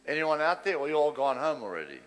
Anyone 0.08 0.41
out 0.41 0.63
there? 0.63 0.78
Well, 0.78 0.88
you 0.88 0.96
all 0.96 1.12
gone 1.12 1.38
home 1.38 1.63
already. 1.63 2.00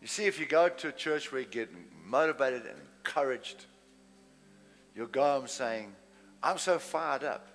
You 0.00 0.06
see, 0.06 0.26
if 0.26 0.38
you 0.38 0.46
go 0.46 0.68
to 0.68 0.88
a 0.88 0.92
church 0.92 1.32
where 1.32 1.40
you 1.40 1.46
get 1.46 1.70
motivated 2.04 2.62
and 2.62 2.78
encouraged, 2.98 3.66
You'll 4.96 5.06
go 5.08 5.22
home 5.22 5.46
saying, 5.46 5.92
I'm 6.42 6.56
so 6.56 6.78
fired 6.78 7.22
up. 7.22 7.46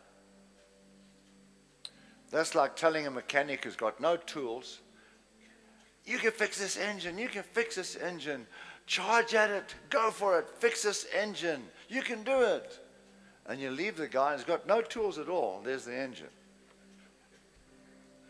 That's 2.29 2.53
like 2.53 2.75
telling 2.75 3.07
a 3.07 3.11
mechanic 3.11 3.63
who's 3.63 3.75
got 3.75 3.99
no 3.99 4.15
tools, 4.15 4.79
you 6.05 6.19
can 6.19 6.31
fix 6.31 6.59
this 6.59 6.77
engine, 6.77 7.17
you 7.17 7.27
can 7.27 7.43
fix 7.43 7.75
this 7.75 7.95
engine, 7.95 8.45
charge 8.85 9.33
at 9.33 9.49
it, 9.49 9.75
go 9.89 10.11
for 10.11 10.39
it, 10.39 10.47
fix 10.59 10.83
this 10.83 11.07
engine, 11.13 11.63
you 11.89 12.01
can 12.03 12.23
do 12.23 12.41
it. 12.41 12.79
And 13.47 13.59
you 13.59 13.71
leave 13.71 13.97
the 13.97 14.07
guy 14.07 14.35
who's 14.35 14.43
got 14.43 14.67
no 14.67 14.81
tools 14.81 15.17
at 15.17 15.27
all, 15.27 15.61
there's 15.63 15.85
the 15.85 15.95
engine. 15.95 16.29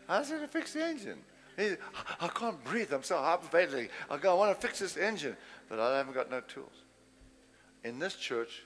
How's 0.08 0.30
it 0.30 0.40
to 0.40 0.48
fix 0.48 0.72
the 0.72 0.84
engine? 0.84 1.18
He, 1.56 1.74
I 2.20 2.28
can't 2.28 2.62
breathe, 2.64 2.92
I'm 2.92 3.02
so 3.02 3.16
hyperventilating. 3.16 3.90
I 4.10 4.16
go, 4.16 4.32
I 4.32 4.38
want 4.38 4.58
to 4.58 4.66
fix 4.66 4.78
this 4.78 4.96
engine, 4.96 5.36
but 5.68 5.78
I 5.78 5.96
haven't 5.98 6.14
got 6.14 6.30
no 6.30 6.40
tools. 6.40 6.72
In 7.84 7.98
this 7.98 8.16
church, 8.16 8.62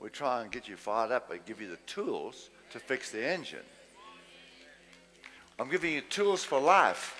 we 0.00 0.10
try 0.10 0.42
and 0.42 0.50
get 0.50 0.68
you 0.68 0.76
fired 0.76 1.12
up 1.12 1.30
and 1.30 1.44
give 1.44 1.60
you 1.60 1.68
the 1.68 1.78
tools 1.86 2.50
to 2.72 2.78
fix 2.78 3.10
the 3.10 3.24
engine. 3.24 3.64
I'm 5.58 5.70
giving 5.70 5.92
you 5.92 6.02
tools 6.02 6.44
for 6.44 6.60
life. 6.60 7.14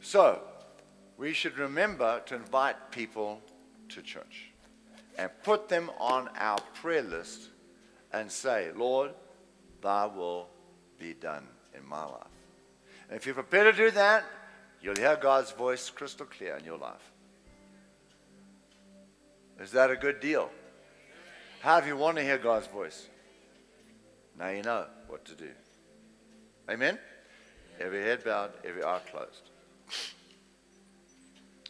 So, 0.00 0.42
we 1.16 1.32
should 1.32 1.58
remember 1.58 2.20
to 2.26 2.34
invite 2.34 2.90
people 2.90 3.40
to 3.90 4.02
church 4.02 4.50
and 5.18 5.30
put 5.42 5.68
them 5.68 5.90
on 5.98 6.28
our 6.36 6.58
prayer 6.74 7.02
list 7.02 7.48
and 8.12 8.30
say, 8.30 8.70
Lord, 8.74 9.12
thy 9.80 10.06
will 10.06 10.48
be 10.98 11.14
done 11.14 11.46
in 11.76 11.86
my 11.86 12.04
life. 12.04 12.26
And 13.08 13.16
if 13.16 13.26
you're 13.26 13.34
prepared 13.34 13.74
to 13.74 13.84
do 13.84 13.90
that, 13.92 14.24
You'll 14.84 14.96
hear 14.96 15.16
God's 15.16 15.50
voice 15.50 15.88
crystal 15.88 16.26
clear 16.26 16.58
in 16.58 16.64
your 16.66 16.76
life. 16.76 17.10
Is 19.58 19.70
that 19.70 19.90
a 19.90 19.96
good 19.96 20.20
deal? 20.20 20.50
How 21.60 21.80
do 21.80 21.86
you 21.86 21.96
want 21.96 22.18
to 22.18 22.22
hear 22.22 22.36
God's 22.36 22.66
voice? 22.66 23.08
Now 24.38 24.50
you 24.50 24.60
know 24.60 24.84
what 25.08 25.24
to 25.24 25.34
do. 25.34 25.48
Amen? 26.68 26.98
Every 27.80 28.02
head 28.02 28.24
bowed, 28.24 28.50
every 28.62 28.84
eye 28.84 29.00
closed. 29.10 29.48